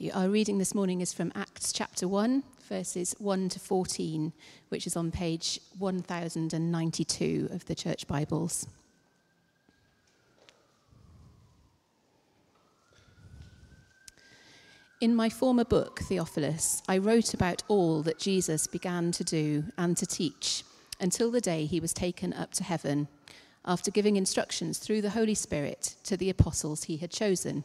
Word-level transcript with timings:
you. 0.00 0.10
Our 0.14 0.28
reading 0.28 0.58
this 0.58 0.74
morning 0.74 1.00
is 1.00 1.12
from 1.12 1.30
Acts 1.34 1.72
chapter 1.72 2.08
1, 2.08 2.42
verses 2.68 3.14
1 3.18 3.50
to 3.50 3.60
14, 3.60 4.32
which 4.70 4.86
is 4.86 4.96
on 4.96 5.10
page 5.10 5.60
1092 5.78 7.48
of 7.52 7.66
the 7.66 7.74
Church 7.74 8.06
Bibles. 8.06 8.66
In 15.02 15.14
my 15.14 15.28
former 15.28 15.64
book, 15.64 16.00
Theophilus, 16.00 16.82
I 16.88 16.98
wrote 16.98 17.34
about 17.34 17.62
all 17.68 18.02
that 18.02 18.18
Jesus 18.18 18.66
began 18.66 19.12
to 19.12 19.24
do 19.24 19.64
and 19.76 19.96
to 19.96 20.06
teach 20.06 20.64
until 20.98 21.30
the 21.30 21.40
day 21.40 21.66
he 21.66 21.80
was 21.80 21.92
taken 21.92 22.32
up 22.32 22.52
to 22.52 22.64
heaven, 22.64 23.08
after 23.66 23.90
giving 23.90 24.16
instructions 24.16 24.78
through 24.78 25.02
the 25.02 25.10
Holy 25.10 25.34
Spirit 25.34 25.96
to 26.04 26.16
the 26.16 26.30
apostles 26.30 26.84
he 26.84 26.96
had 26.96 27.10
chosen. 27.10 27.64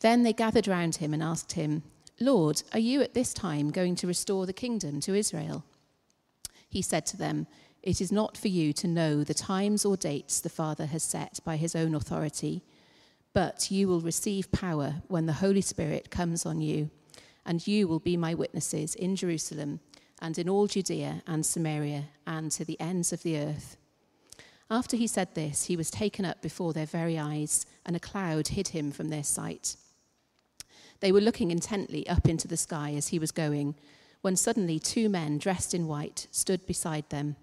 Then 0.00 0.22
they 0.22 0.32
gathered 0.32 0.68
round 0.68 0.96
him 0.96 1.12
and 1.12 1.22
asked 1.22 1.52
him, 1.52 1.82
Lord, 2.20 2.62
are 2.72 2.78
you 2.78 3.02
at 3.02 3.14
this 3.14 3.32
time 3.32 3.70
going 3.70 3.94
to 3.96 4.06
restore 4.06 4.46
the 4.46 4.52
kingdom 4.52 5.00
to 5.00 5.14
Israel? 5.14 5.64
He 6.68 6.82
said 6.82 7.06
to 7.06 7.16
them, 7.16 7.46
It 7.82 8.00
is 8.00 8.12
not 8.12 8.36
for 8.36 8.48
you 8.48 8.72
to 8.74 8.88
know 8.88 9.24
the 9.24 9.34
times 9.34 9.84
or 9.84 9.96
dates 9.96 10.40
the 10.40 10.48
Father 10.48 10.86
has 10.86 11.02
set 11.02 11.40
by 11.44 11.56
his 11.56 11.74
own 11.74 11.94
authority, 11.94 12.62
but 13.32 13.70
you 13.70 13.88
will 13.88 14.00
receive 14.00 14.52
power 14.52 14.96
when 15.06 15.26
the 15.26 15.34
Holy 15.34 15.60
Spirit 15.60 16.10
comes 16.10 16.44
on 16.44 16.60
you, 16.60 16.90
and 17.46 17.66
you 17.66 17.88
will 17.88 18.00
be 18.00 18.16
my 18.16 18.34
witnesses 18.34 18.94
in 18.94 19.16
Jerusalem 19.16 19.80
and 20.20 20.38
in 20.38 20.48
all 20.48 20.66
Judea 20.66 21.22
and 21.26 21.46
Samaria 21.46 22.08
and 22.26 22.50
to 22.52 22.64
the 22.64 22.80
ends 22.80 23.12
of 23.12 23.22
the 23.22 23.38
earth. 23.38 23.76
After 24.70 24.96
he 24.96 25.06
said 25.06 25.34
this, 25.34 25.64
he 25.64 25.76
was 25.76 25.90
taken 25.90 26.24
up 26.24 26.42
before 26.42 26.72
their 26.72 26.86
very 26.86 27.18
eyes, 27.18 27.64
and 27.86 27.96
a 27.96 28.00
cloud 28.00 28.48
hid 28.48 28.68
him 28.68 28.90
from 28.90 29.08
their 29.08 29.24
sight. 29.24 29.76
They 31.00 31.12
were 31.12 31.20
looking 31.20 31.50
intently 31.50 32.08
up 32.08 32.28
into 32.28 32.48
the 32.48 32.56
sky 32.56 32.94
as 32.94 33.08
he 33.08 33.18
was 33.18 33.30
going, 33.30 33.74
when 34.20 34.36
suddenly 34.36 34.78
two 34.78 35.08
men 35.08 35.38
dressed 35.38 35.74
in 35.74 35.86
white 35.86 36.26
stood 36.30 36.66
beside 36.66 37.08
them. 37.10 37.36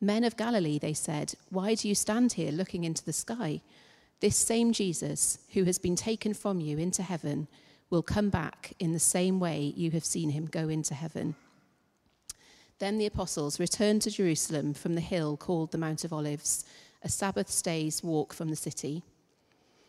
Men 0.00 0.24
of 0.24 0.36
Galilee, 0.36 0.78
they 0.78 0.92
said, 0.92 1.34
why 1.50 1.74
do 1.74 1.88
you 1.88 1.94
stand 1.94 2.34
here 2.34 2.52
looking 2.52 2.84
into 2.84 3.04
the 3.04 3.12
sky? 3.12 3.62
This 4.20 4.36
same 4.36 4.72
Jesus, 4.72 5.38
who 5.54 5.64
has 5.64 5.78
been 5.78 5.96
taken 5.96 6.32
from 6.32 6.60
you 6.60 6.78
into 6.78 7.02
heaven, 7.02 7.48
will 7.90 8.02
come 8.02 8.30
back 8.30 8.74
in 8.78 8.92
the 8.92 8.98
same 8.98 9.40
way 9.40 9.72
you 9.76 9.90
have 9.92 10.04
seen 10.04 10.30
him 10.30 10.46
go 10.46 10.68
into 10.68 10.94
heaven. 10.94 11.34
Then 12.78 12.98
the 12.98 13.06
apostles 13.06 13.58
returned 13.58 14.02
to 14.02 14.10
Jerusalem 14.10 14.74
from 14.74 14.94
the 14.94 15.00
hill 15.00 15.36
called 15.36 15.72
the 15.72 15.78
Mount 15.78 16.04
of 16.04 16.12
Olives, 16.12 16.64
a 17.02 17.08
Sabbath 17.08 17.62
day's 17.62 18.02
walk 18.02 18.32
from 18.32 18.48
the 18.48 18.56
city. 18.56 19.02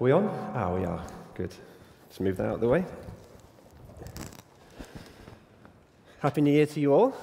Are 0.00 0.04
we 0.04 0.12
on? 0.12 0.30
Ah, 0.54 0.74
we 0.74 0.86
are. 0.86 1.04
Good. 1.34 1.54
Let's 2.06 2.20
move 2.20 2.38
that 2.38 2.46
out 2.46 2.54
of 2.54 2.60
the 2.62 2.68
way. 2.68 2.86
Happy 6.20 6.40
New 6.40 6.52
Year 6.52 6.64
to 6.64 6.80
you 6.80 6.94
all. 6.94 7.14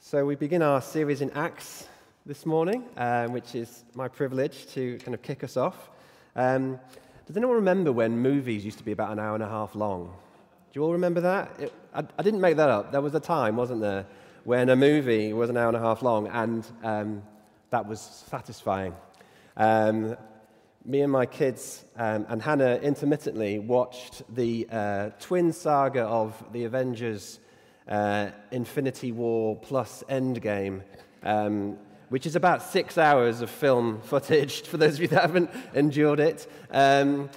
So, 0.00 0.24
we 0.24 0.36
begin 0.36 0.62
our 0.62 0.80
series 0.80 1.20
in 1.20 1.30
Acts 1.32 1.86
this 2.24 2.46
morning, 2.46 2.84
um, 2.96 3.34
which 3.34 3.54
is 3.54 3.84
my 3.94 4.08
privilege 4.08 4.68
to 4.68 4.96
kind 5.04 5.12
of 5.12 5.20
kick 5.20 5.44
us 5.44 5.58
off. 5.58 5.90
Um, 6.34 6.80
does 7.26 7.36
anyone 7.36 7.56
remember 7.56 7.92
when 7.92 8.16
movies 8.16 8.64
used 8.64 8.78
to 8.78 8.84
be 8.84 8.92
about 8.92 9.12
an 9.12 9.18
hour 9.18 9.34
and 9.34 9.42
a 9.42 9.48
half 9.48 9.74
long? 9.74 10.06
Do 10.72 10.80
you 10.80 10.82
all 10.82 10.92
remember 10.92 11.20
that? 11.20 11.50
It, 11.60 11.74
I, 11.92 12.04
I, 12.18 12.22
didn't 12.22 12.40
make 12.40 12.56
that 12.56 12.70
up. 12.70 12.90
There 12.90 13.02
was 13.02 13.14
a 13.14 13.20
time, 13.20 13.56
wasn't 13.56 13.82
there, 13.82 14.06
when 14.44 14.70
a 14.70 14.76
movie 14.76 15.34
was 15.34 15.50
an 15.50 15.58
hour 15.58 15.68
and 15.68 15.76
a 15.76 15.80
half 15.80 16.00
long, 16.00 16.26
and 16.28 16.66
um, 16.82 17.22
that 17.68 17.86
was 17.86 18.00
satisfying. 18.00 18.94
Um, 19.56 20.16
me 20.84 21.00
and 21.00 21.10
my 21.10 21.26
kids 21.26 21.84
um, 21.96 22.26
and 22.28 22.40
Hannah 22.40 22.76
intermittently 22.76 23.58
watched 23.58 24.22
the 24.34 24.68
uh, 24.70 25.10
twin 25.18 25.52
saga 25.52 26.02
of 26.02 26.52
the 26.52 26.64
Avengers 26.64 27.40
uh, 27.88 28.30
Infinity 28.50 29.12
War 29.12 29.56
plus 29.56 30.04
Endgame, 30.08 30.82
um, 31.22 31.78
which 32.08 32.26
is 32.26 32.36
about 32.36 32.62
six 32.62 32.98
hours 32.98 33.40
of 33.40 33.50
film 33.50 34.00
footage 34.02 34.62
for 34.66 34.76
those 34.76 34.94
of 34.94 35.00
you 35.00 35.08
that 35.08 35.22
haven't 35.22 35.50
endured 35.74 36.20
it. 36.20 36.46
Um, 36.70 37.30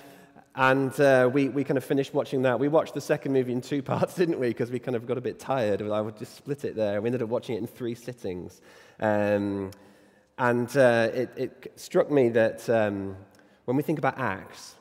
and 0.56 1.00
uh, 1.00 1.30
we, 1.32 1.48
we 1.50 1.64
kind 1.64 1.78
of 1.78 1.86
finished 1.86 2.14
watching 2.14 2.42
that. 2.42 2.60
We 2.60 2.68
watched 2.68 2.94
the 2.94 3.02
second 3.02 3.34
movie 3.34 3.54
in 3.54 3.62
two 3.62 3.82
parts, 3.84 4.16
didn't 4.16 4.40
we? 4.40 4.50
Because 4.50 4.70
we 4.70 4.80
kind 4.80 4.96
of 4.96 5.08
got 5.08 5.18
a 5.18 5.22
bit 5.22 5.40
tired. 5.40 5.82
I 5.82 6.02
would 6.02 6.18
just 6.18 6.36
split 6.36 6.66
it 6.66 6.76
there. 6.76 7.02
We 7.02 7.08
ended 7.08 7.22
up 7.22 7.30
watching 7.30 7.56
it 7.56 7.60
in 7.60 7.68
three 7.68 7.96
sittings. 7.96 8.62
Um, 9.00 9.72
and 10.40 10.76
uh, 10.78 11.10
it, 11.14 11.30
it, 11.36 11.74
struck 11.76 12.10
me 12.10 12.30
that 12.30 12.68
um, 12.70 13.16
when 13.66 13.76
we 13.76 13.84
think 13.84 14.00
about 14.00 14.18
Acts, 14.18 14.76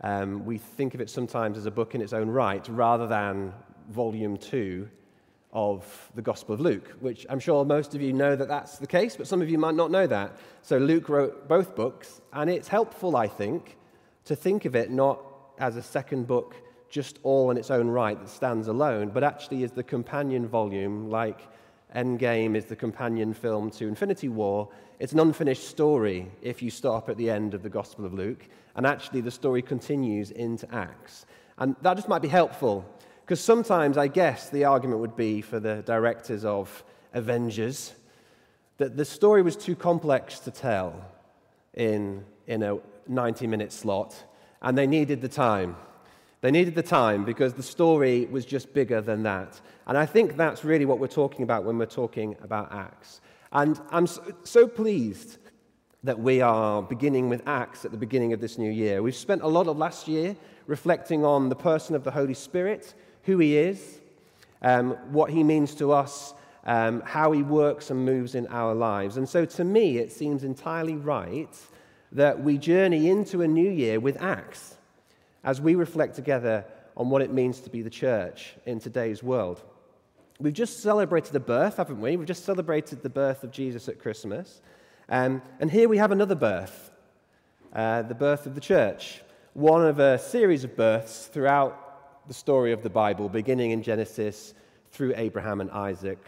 um, 0.00 0.46
we 0.46 0.56
think 0.56 0.94
of 0.94 1.02
it 1.02 1.10
sometimes 1.10 1.58
as 1.58 1.66
a 1.66 1.70
book 1.70 1.94
in 1.94 2.00
its 2.00 2.14
own 2.14 2.30
right 2.30 2.66
rather 2.70 3.06
than 3.06 3.52
volume 3.90 4.38
two 4.38 4.88
of 5.52 6.10
the 6.14 6.22
Gospel 6.22 6.54
of 6.54 6.60
Luke, 6.60 6.96
which 7.00 7.26
I'm 7.28 7.38
sure 7.38 7.66
most 7.66 7.94
of 7.94 8.00
you 8.00 8.14
know 8.14 8.34
that 8.34 8.48
that's 8.48 8.78
the 8.78 8.86
case, 8.86 9.14
but 9.14 9.26
some 9.26 9.42
of 9.42 9.50
you 9.50 9.58
might 9.58 9.74
not 9.74 9.90
know 9.90 10.06
that. 10.06 10.38
So 10.62 10.78
Luke 10.78 11.10
wrote 11.10 11.48
both 11.48 11.76
books, 11.76 12.22
and 12.32 12.48
it's 12.48 12.68
helpful, 12.68 13.14
I 13.14 13.28
think, 13.28 13.76
to 14.24 14.34
think 14.34 14.64
of 14.64 14.74
it 14.74 14.90
not 14.90 15.20
as 15.58 15.76
a 15.76 15.82
second 15.82 16.26
book 16.26 16.54
just 16.88 17.18
all 17.22 17.50
in 17.50 17.58
its 17.58 17.70
own 17.70 17.88
right 17.88 18.18
that 18.18 18.30
stands 18.30 18.68
alone, 18.68 19.10
but 19.10 19.22
actually 19.22 19.64
as 19.64 19.72
the 19.72 19.82
companion 19.82 20.48
volume 20.48 21.10
like 21.10 21.46
Endgame 21.94 22.54
is 22.54 22.66
the 22.66 22.76
companion 22.76 23.32
film 23.32 23.70
to 23.72 23.86
Infinity 23.86 24.28
War. 24.28 24.68
It's 24.98 25.12
an 25.12 25.20
unfinished 25.20 25.68
story 25.68 26.30
if 26.42 26.62
you 26.62 26.70
stop 26.70 27.08
at 27.08 27.16
the 27.16 27.30
end 27.30 27.54
of 27.54 27.62
the 27.62 27.68
Gospel 27.70 28.04
of 28.04 28.12
Luke. 28.12 28.46
And 28.76 28.86
actually, 28.86 29.22
the 29.22 29.30
story 29.30 29.62
continues 29.62 30.30
into 30.30 30.72
Acts. 30.74 31.26
And 31.56 31.74
that 31.82 31.94
just 31.94 32.08
might 32.08 32.22
be 32.22 32.28
helpful 32.28 32.84
because 33.24 33.40
sometimes 33.40 33.98
I 33.98 34.08
guess 34.08 34.48
the 34.48 34.64
argument 34.64 35.00
would 35.00 35.16
be 35.16 35.40
for 35.42 35.60
the 35.60 35.82
directors 35.82 36.44
of 36.44 36.84
Avengers 37.12 37.92
that 38.78 38.96
the 38.96 39.04
story 39.04 39.42
was 39.42 39.56
too 39.56 39.74
complex 39.74 40.38
to 40.40 40.50
tell 40.50 41.04
in, 41.74 42.24
in 42.46 42.62
a 42.62 42.78
90 43.06 43.46
minute 43.46 43.72
slot 43.72 44.14
and 44.62 44.78
they 44.78 44.86
needed 44.86 45.20
the 45.20 45.28
time. 45.28 45.76
They 46.40 46.50
needed 46.50 46.74
the 46.74 46.82
time 46.82 47.24
because 47.24 47.54
the 47.54 47.62
story 47.62 48.26
was 48.26 48.44
just 48.46 48.72
bigger 48.72 49.00
than 49.00 49.24
that. 49.24 49.60
And 49.88 49.96
I 49.96 50.04
think 50.04 50.36
that's 50.36 50.64
really 50.64 50.84
what 50.84 50.98
we're 50.98 51.06
talking 51.06 51.42
about 51.42 51.64
when 51.64 51.78
we're 51.78 51.86
talking 51.86 52.36
about 52.42 52.70
Acts. 52.70 53.22
And 53.52 53.80
I'm 53.90 54.06
so, 54.06 54.68
pleased 54.68 55.38
that 56.04 56.20
we 56.20 56.42
are 56.42 56.82
beginning 56.82 57.30
with 57.30 57.42
Acts 57.46 57.86
at 57.86 57.90
the 57.90 57.96
beginning 57.96 58.34
of 58.34 58.40
this 58.40 58.58
new 58.58 58.70
year. 58.70 59.02
We've 59.02 59.16
spent 59.16 59.40
a 59.40 59.48
lot 59.48 59.66
of 59.66 59.78
last 59.78 60.06
year 60.06 60.36
reflecting 60.66 61.24
on 61.24 61.48
the 61.48 61.56
person 61.56 61.96
of 61.96 62.04
the 62.04 62.10
Holy 62.10 62.34
Spirit, 62.34 62.94
who 63.22 63.38
he 63.38 63.56
is, 63.56 64.00
um, 64.60 64.90
what 65.10 65.30
he 65.30 65.42
means 65.42 65.74
to 65.76 65.92
us, 65.92 66.34
um, 66.64 67.00
how 67.06 67.32
he 67.32 67.42
works 67.42 67.90
and 67.90 68.04
moves 68.04 68.34
in 68.34 68.46
our 68.48 68.74
lives. 68.74 69.16
And 69.16 69.26
so 69.26 69.46
to 69.46 69.64
me, 69.64 69.96
it 69.96 70.12
seems 70.12 70.44
entirely 70.44 70.96
right 70.96 71.56
that 72.12 72.42
we 72.42 72.58
journey 72.58 73.08
into 73.08 73.40
a 73.40 73.48
new 73.48 73.70
year 73.70 74.00
with 74.00 74.20
Acts 74.20 74.76
as 75.44 75.62
we 75.62 75.74
reflect 75.74 76.14
together 76.14 76.66
on 76.94 77.08
what 77.08 77.22
it 77.22 77.32
means 77.32 77.60
to 77.60 77.70
be 77.70 77.80
the 77.80 77.88
church 77.88 78.54
in 78.66 78.78
today's 78.78 79.22
world. 79.22 79.62
We've 80.40 80.52
just 80.52 80.84
celebrated 80.84 81.32
the 81.32 81.40
birth, 81.40 81.78
haven't 81.78 82.00
we? 82.00 82.16
We've 82.16 82.24
just 82.24 82.44
celebrated 82.44 83.02
the 83.02 83.08
birth 83.08 83.42
of 83.42 83.50
Jesus 83.50 83.88
at 83.88 83.98
Christmas. 83.98 84.60
Um, 85.08 85.42
and 85.58 85.68
here 85.68 85.88
we 85.88 85.98
have 85.98 86.12
another 86.12 86.36
birth, 86.36 86.92
uh, 87.72 88.02
the 88.02 88.14
birth 88.14 88.46
of 88.46 88.54
the 88.54 88.60
church, 88.60 89.20
one 89.54 89.84
of 89.84 89.98
a 89.98 90.16
series 90.16 90.62
of 90.62 90.76
births 90.76 91.26
throughout 91.26 92.28
the 92.28 92.34
story 92.34 92.70
of 92.70 92.84
the 92.84 92.90
Bible, 92.90 93.28
beginning 93.28 93.72
in 93.72 93.82
Genesis, 93.82 94.54
through 94.92 95.12
Abraham 95.16 95.60
and 95.60 95.72
Isaac, 95.72 96.24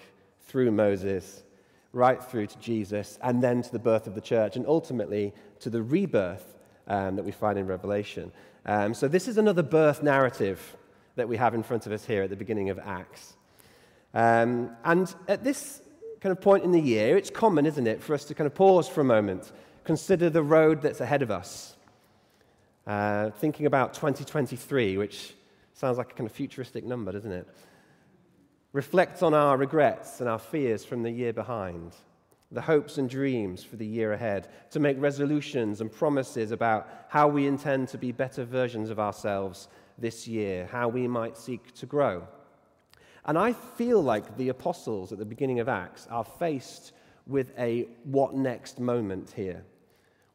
through 0.49 0.73
Moses, 0.73 1.45
right 1.93 2.21
through 2.21 2.49
to 2.49 2.59
Jesus, 2.59 3.17
and 3.23 3.41
then 3.41 3.62
to 3.62 3.71
the 3.71 3.79
birth 3.79 4.09
of 4.09 4.17
the 4.17 4.21
church, 4.21 4.57
and 4.57 4.67
ultimately 4.67 5.33
to 5.61 5.71
the 5.71 5.85
rebirth 5.85 6.57
um, 6.89 7.15
that 7.15 7.25
we 7.25 7.31
find 7.31 7.61
in 7.61 7.67
Revelation. 7.69 8.33
Um, 8.67 8.93
so, 8.93 9.07
this 9.07 9.29
is 9.29 9.39
another 9.39 9.62
birth 9.62 10.03
narrative 10.03 10.77
that 11.15 11.29
we 11.29 11.37
have 11.37 11.55
in 11.55 11.62
front 11.62 11.87
of 11.87 11.93
us 11.93 12.05
here 12.05 12.25
at 12.25 12.31
the 12.31 12.37
beginning 12.37 12.71
of 12.71 12.81
Acts. 12.81 13.37
Um, 14.15 14.77
and 14.85 15.15
at 15.29 15.45
this 15.45 15.83
kind 16.21 16.33
of 16.33 16.41
point 16.41 16.65
in 16.65 16.73
the 16.73 16.81
year, 16.81 17.17
it's 17.17 17.31
common, 17.31 17.67
isn't 17.67 17.87
it, 17.87 18.03
for 18.03 18.15
us 18.15 18.25
to 18.25 18.35
kind 18.35 18.47
of 18.47 18.55
pause 18.55 18.89
for 18.89 19.01
a 19.01 19.05
moment, 19.05 19.53
consider 19.85 20.29
the 20.31 20.43
road 20.43 20.83
that's 20.83 21.01
ahead 21.01 21.23
of 21.23 21.31
us. 21.31 21.77
Uh, 22.87 23.31
thinking 23.31 23.67
about 23.67 23.95
2023, 23.95 24.97
which 24.97 25.35
sounds 25.75 25.97
like 25.97 26.12
a 26.12 26.15
kind 26.15 26.29
of 26.29 26.35
futuristic 26.35 26.85
number, 26.85 27.12
doesn't 27.12 27.33
it? 27.33 27.49
Reflect 28.73 29.23
on 29.23 29.35
our 29.35 29.57
regrets 29.57 30.21
and 30.21 30.29
our 30.29 30.39
fears 30.39 30.85
from 30.85 31.03
the 31.03 31.11
year 31.11 31.33
behind, 31.33 31.95
the 32.53 32.61
hopes 32.61 32.99
and 32.99 33.09
dreams 33.09 33.62
for 33.65 33.77
the 33.77 33.87
year 33.87 34.12
ahead, 34.12 34.49
to 34.71 34.81
make 34.81 35.01
resolutions 35.01 35.81
and 35.81 35.91
promises 35.91 36.51
about 36.51 36.89
how 37.09 37.29
we 37.29 37.47
intend 37.47 37.89
to 37.89 37.99
be 37.99 38.12
better 38.12 38.45
versions 38.45 38.91
of 38.91 38.99
ourselves 38.99 39.69
this 39.99 40.27
year, 40.27 40.69
how 40.71 40.89
we 40.89 41.07
might 41.07 41.37
seek 41.37 41.73
to 41.75 41.87
grow. 41.87 42.27
And 43.25 43.38
I 43.38 43.52
feel 43.52 44.02
like 44.02 44.37
the 44.37 44.49
apostles 44.49 45.12
at 45.12 45.19
the 45.19 45.25
beginning 45.25 45.61
of 45.61 45.69
Acts 45.69 46.06
are 46.11 46.25
faced 46.25 46.93
with 47.26 47.52
a 47.58 47.87
what 48.05 48.34
next 48.34 48.81
moment 48.81 49.32
here. 49.37 49.64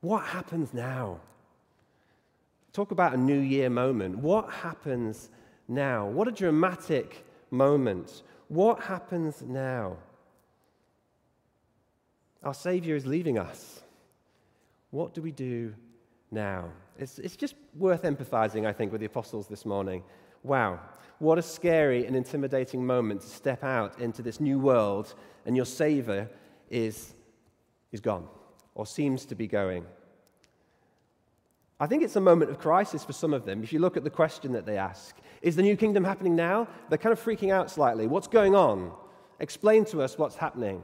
What 0.01 0.23
happens 0.23 0.73
now? 0.73 1.19
Talk 2.73 2.91
about 2.91 3.13
a 3.13 3.17
new 3.17 3.39
year 3.39 3.69
moment. 3.69 4.17
What 4.17 4.51
happens 4.51 5.29
now? 5.67 6.07
What 6.07 6.27
a 6.27 6.31
dramatic 6.31 7.25
moment. 7.49 8.21
What 8.49 8.81
happens 8.81 9.41
now? 9.41 9.97
Our 12.43 12.53
Savior 12.53 12.95
is 12.95 13.05
leaving 13.05 13.39
us. 13.39 13.81
What 14.91 15.13
do 15.13 15.21
we 15.21 15.31
do 15.31 15.73
now? 16.31 16.69
It's, 16.99 17.17
it's 17.17 17.35
just 17.35 17.55
worth 17.77 18.03
empathizing, 18.03 18.65
I 18.67 18.71
think, 18.71 18.91
with 18.91 19.01
the 19.01 19.07
apostles 19.07 19.47
this 19.47 19.65
morning. 19.65 20.03
Wow, 20.45 20.79
what 21.17 21.39
a 21.39 21.41
scary 21.41 22.05
and 22.05 22.15
intimidating 22.15 22.85
moment 22.85 23.21
to 23.21 23.27
step 23.27 23.63
out 23.63 23.99
into 23.99 24.21
this 24.21 24.39
new 24.39 24.59
world 24.59 25.15
and 25.47 25.55
your 25.55 25.65
Savior 25.65 26.29
is, 26.69 27.15
is 27.91 27.99
gone 27.99 28.27
or 28.75 28.85
seems 28.85 29.25
to 29.25 29.33
be 29.33 29.47
going. 29.47 29.87
I 31.79 31.87
think 31.87 32.03
it's 32.03 32.15
a 32.15 32.21
moment 32.21 32.51
of 32.51 32.59
crisis 32.59 33.03
for 33.03 33.11
some 33.11 33.33
of 33.33 33.43
them. 33.43 33.63
If 33.63 33.73
you 33.73 33.79
look 33.79 33.97
at 33.97 34.03
the 34.03 34.11
question 34.11 34.51
that 34.51 34.67
they 34.67 34.77
ask, 34.77 35.15
is 35.41 35.55
the 35.55 35.63
new 35.63 35.75
kingdom 35.75 36.03
happening 36.03 36.35
now? 36.35 36.67
They're 36.89 36.99
kind 36.99 37.13
of 37.13 37.19
freaking 37.19 37.51
out 37.51 37.71
slightly. 37.71 38.05
What's 38.05 38.27
going 38.27 38.53
on? 38.53 38.91
Explain 39.39 39.83
to 39.85 40.03
us 40.03 40.15
what's 40.15 40.35
happening. 40.35 40.83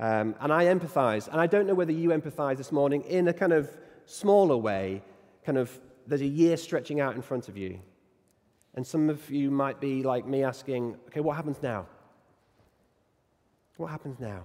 Um, 0.00 0.34
and 0.40 0.52
I 0.52 0.64
empathize. 0.64 1.28
And 1.28 1.40
I 1.40 1.46
don't 1.46 1.68
know 1.68 1.74
whether 1.74 1.92
you 1.92 2.08
empathize 2.08 2.56
this 2.56 2.72
morning 2.72 3.02
in 3.02 3.28
a 3.28 3.32
kind 3.32 3.52
of 3.52 3.70
smaller 4.04 4.56
way, 4.56 5.00
kind 5.46 5.58
of 5.58 5.70
there's 6.08 6.22
a 6.22 6.26
year 6.26 6.56
stretching 6.56 7.00
out 7.00 7.14
in 7.14 7.22
front 7.22 7.48
of 7.48 7.56
you. 7.56 7.78
And 8.76 8.86
some 8.86 9.08
of 9.08 9.30
you 9.30 9.50
might 9.50 9.80
be 9.80 10.02
like 10.02 10.26
me 10.26 10.42
asking, 10.42 10.96
okay, 11.08 11.20
what 11.20 11.36
happens 11.36 11.58
now? 11.62 11.86
What 13.76 13.88
happens 13.88 14.18
now? 14.18 14.44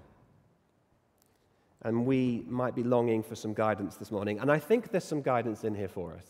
And 1.82 2.06
we 2.06 2.44
might 2.48 2.76
be 2.76 2.84
longing 2.84 3.24
for 3.24 3.36
some 3.36 3.54
guidance 3.54 3.96
this 3.96 4.12
morning. 4.12 4.40
And 4.40 4.52
I 4.52 4.60
think 4.60 4.92
there's 4.92 5.04
some 5.04 5.22
guidance 5.22 5.64
in 5.64 5.74
here 5.74 5.88
for 5.88 6.14
us. 6.14 6.26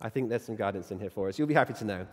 I 0.00 0.08
think 0.08 0.28
there's 0.28 0.44
some 0.44 0.56
guidance 0.56 0.90
in 0.90 0.98
here 0.98 1.10
for 1.10 1.28
us. 1.28 1.38
You'll 1.38 1.48
be 1.48 1.54
happy 1.54 1.74
to 1.74 1.84
know. 1.84 2.06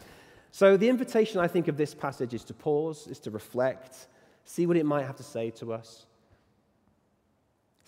So, 0.52 0.78
the 0.78 0.90
invitation, 0.90 1.40
I 1.40 1.48
think, 1.48 1.68
of 1.68 1.78
this 1.78 1.94
passage 1.94 2.34
is 2.34 2.44
to 2.46 2.54
pause, 2.54 3.08
is 3.08 3.20
to 3.20 3.32
reflect, 3.32 4.08
see 4.46 4.66
what 4.66 4.78
it 4.78 4.86
might 4.86 5.06
have 5.06 5.16
to 5.18 5.24
say 5.24 5.52
to 5.52 5.74
us, 5.74 6.06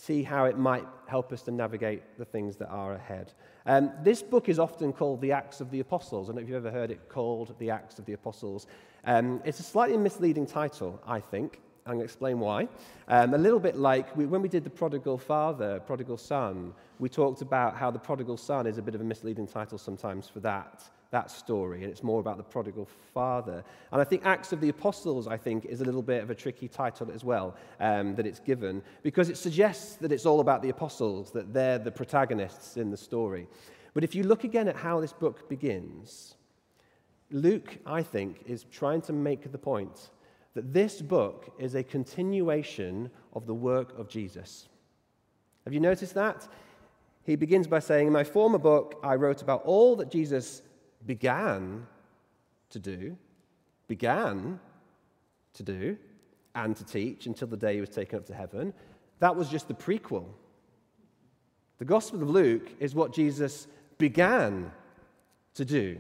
see 0.02 0.24
how 0.24 0.46
it 0.46 0.58
might 0.58 0.86
help 1.06 1.32
us 1.32 1.44
to 1.44 1.52
navigate 1.52 2.02
the 2.18 2.26
things 2.26 2.56
that 2.58 2.70
are 2.70 2.94
ahead. 2.94 3.34
Um, 3.68 3.92
this 4.02 4.24
book 4.24 4.50
is 4.50 4.58
often 4.58 4.94
called 4.94 5.22
the 5.22 5.32
Acts 5.32 5.62
of 5.62 5.70
the 5.70 5.80
Apostles. 5.80 6.28
I 6.28 6.30
don't 6.30 6.38
know 6.38 6.42
if 6.42 6.48
you've 6.48 6.66
ever 6.66 6.72
heard 6.72 6.90
it 6.90 7.08
called 7.08 7.54
the 7.60 7.70
Acts 7.70 8.00
of 8.00 8.06
the 8.06 8.14
Apostles. 8.14 8.66
Um, 9.06 9.42
it's 9.46 9.60
a 9.60 9.64
slightly 9.64 9.98
misleading 9.98 10.48
title, 10.48 11.00
I 11.06 11.20
think. 11.20 11.62
I'm 11.86 11.94
going 11.94 12.00
to 12.00 12.06
explain 12.06 12.40
why. 12.40 12.68
Um, 13.10 13.36
a 13.36 13.38
little 13.38 13.60
bit 13.60 13.76
like 13.76 14.16
we, 14.18 14.26
when 14.26 14.42
we 14.42 14.50
did 14.50 14.64
the 14.64 14.72
prodigal 14.72 15.20
father, 15.20 15.80
prodigal 15.82 16.18
son, 16.18 16.74
we 16.98 17.08
talked 17.08 17.44
about 17.44 17.76
how 17.76 17.92
the 17.92 18.00
prodigal 18.00 18.38
son 18.38 18.66
is 18.66 18.80
a 18.80 18.82
bit 18.82 18.96
of 18.96 19.02
a 19.02 19.04
misleading 19.04 19.48
title 19.48 19.78
sometimes 19.78 20.28
for 20.28 20.40
that 20.40 20.84
that 21.12 21.30
story, 21.30 21.84
and 21.84 21.92
it's 21.92 22.04
more 22.04 22.20
about 22.20 22.38
the 22.38 22.44
prodigal 22.44 22.88
father. 23.14 23.64
And 23.92 24.02
I 24.02 24.04
think 24.06 24.26
Acts 24.26 24.54
of 24.54 24.62
the 24.62 24.70
Apostles, 24.70 25.28
I 25.28 25.38
think, 25.38 25.66
is 25.66 25.82
a 25.82 25.86
little 25.86 26.02
bit 26.02 26.24
of 26.24 26.30
a 26.30 26.36
tricky 26.36 26.70
title 26.70 27.12
as 27.14 27.24
well 27.24 27.56
um, 27.80 28.16
that 28.16 28.26
it's 28.26 28.40
given, 28.40 28.82
because 29.04 29.30
it 29.30 29.38
suggests 29.38 29.96
that 29.98 30.12
it's 30.12 30.26
all 30.26 30.40
about 30.40 30.62
the 30.62 30.70
apostles, 30.70 31.32
that 31.32 31.54
they're 31.54 31.80
the 31.80 31.92
protagonists 31.92 32.78
in 32.78 32.90
the 32.90 32.98
story. 32.98 33.48
But 33.94 34.06
if 34.06 34.16
you 34.16 34.24
look 34.24 34.46
again 34.46 34.70
at 34.70 34.78
how 34.78 35.02
this 35.02 35.12
book 35.12 35.50
begins, 35.50 36.36
Luke, 37.30 37.78
I 37.86 38.04
think, 38.04 38.44
is 38.46 38.64
trying 38.72 39.02
to 39.02 39.14
make 39.14 39.52
the 39.52 39.58
point 39.58 40.12
that 40.54 40.74
this 40.74 41.02
book 41.02 41.54
is 41.60 41.76
a 41.76 41.84
continuation 41.84 43.10
of 43.34 43.46
the 43.46 43.54
work 43.54 43.98
of 43.98 44.10
Jesus. 44.10 44.68
Have 45.66 45.74
you 45.74 45.80
noticed 45.80 46.14
that? 46.14 46.48
He 47.24 47.36
begins 47.36 47.68
by 47.68 47.80
saying, 47.80 48.08
In 48.08 48.14
my 48.14 48.24
former 48.24 48.58
book, 48.58 49.00
I 49.04 49.16
wrote 49.16 49.42
about 49.42 49.64
all 49.64 49.96
that 49.98 50.10
Jesus 50.10 50.62
began 51.06 51.88
to 52.70 52.80
do, 52.80 53.18
began 53.88 54.60
to 55.54 55.64
do, 55.64 55.98
and 56.56 56.76
to 56.76 56.84
teach 56.84 57.26
until 57.26 57.48
the 57.48 57.58
day 57.58 57.76
he 57.76 57.82
was 57.82 57.90
taken 57.90 58.20
up 58.20 58.26
to 58.26 58.34
heaven. 58.34 58.74
That 59.20 59.36
was 59.36 59.50
just 59.50 59.68
the 59.68 59.74
prequel. 59.74 60.26
The 61.78 61.86
Gospel 61.86 62.22
of 62.22 62.30
Luke 62.30 62.70
is 62.80 62.94
what 62.94 63.14
Jesus 63.14 63.68
began 63.98 64.72
to 65.56 65.66
do. 65.66 65.98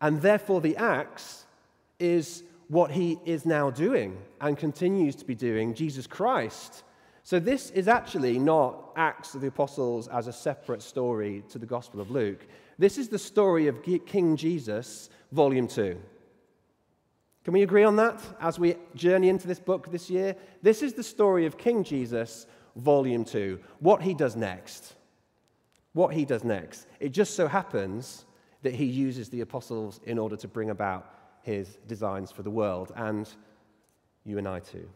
And 0.00 0.20
therefore, 0.20 0.60
the 0.60 0.76
Acts 0.76 1.46
is 1.98 2.42
what 2.68 2.90
he 2.90 3.18
is 3.24 3.44
now 3.44 3.70
doing 3.70 4.16
and 4.40 4.56
continues 4.56 5.14
to 5.16 5.24
be 5.24 5.34
doing, 5.34 5.74
Jesus 5.74 6.06
Christ. 6.06 6.82
So, 7.24 7.38
this 7.38 7.70
is 7.70 7.86
actually 7.86 8.38
not 8.38 8.92
Acts 8.96 9.34
of 9.34 9.40
the 9.40 9.46
Apostles 9.46 10.08
as 10.08 10.26
a 10.26 10.32
separate 10.32 10.82
story 10.82 11.44
to 11.50 11.58
the 11.58 11.66
Gospel 11.66 12.00
of 12.00 12.10
Luke. 12.10 12.46
This 12.78 12.98
is 12.98 13.08
the 13.08 13.18
story 13.18 13.68
of 13.68 13.82
King 13.82 14.36
Jesus, 14.36 15.08
Volume 15.30 15.68
2. 15.68 15.96
Can 17.44 17.54
we 17.54 17.62
agree 17.62 17.84
on 17.84 17.96
that 17.96 18.20
as 18.40 18.58
we 18.58 18.76
journey 18.94 19.28
into 19.28 19.46
this 19.46 19.60
book 19.60 19.90
this 19.90 20.10
year? 20.10 20.36
This 20.62 20.82
is 20.82 20.94
the 20.94 21.02
story 21.02 21.46
of 21.46 21.58
King 21.58 21.84
Jesus, 21.84 22.46
Volume 22.76 23.24
2. 23.24 23.58
What 23.78 24.02
he 24.02 24.14
does 24.14 24.34
next. 24.36 24.94
What 25.92 26.14
he 26.14 26.24
does 26.24 26.42
next. 26.42 26.86
It 26.98 27.10
just 27.10 27.34
so 27.34 27.46
happens 27.46 28.24
that 28.62 28.74
he 28.74 28.84
uses 28.84 29.28
the 29.28 29.40
apostles 29.40 30.00
in 30.04 30.18
order 30.18 30.36
to 30.36 30.48
bring 30.48 30.70
about 30.70 31.12
his 31.42 31.78
designs 31.86 32.30
for 32.30 32.42
the 32.42 32.50
world, 32.50 32.92
and 32.96 33.28
you 34.24 34.38
and 34.38 34.46
I 34.46 34.60
too. 34.60 34.88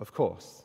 Of 0.00 0.12
course, 0.12 0.63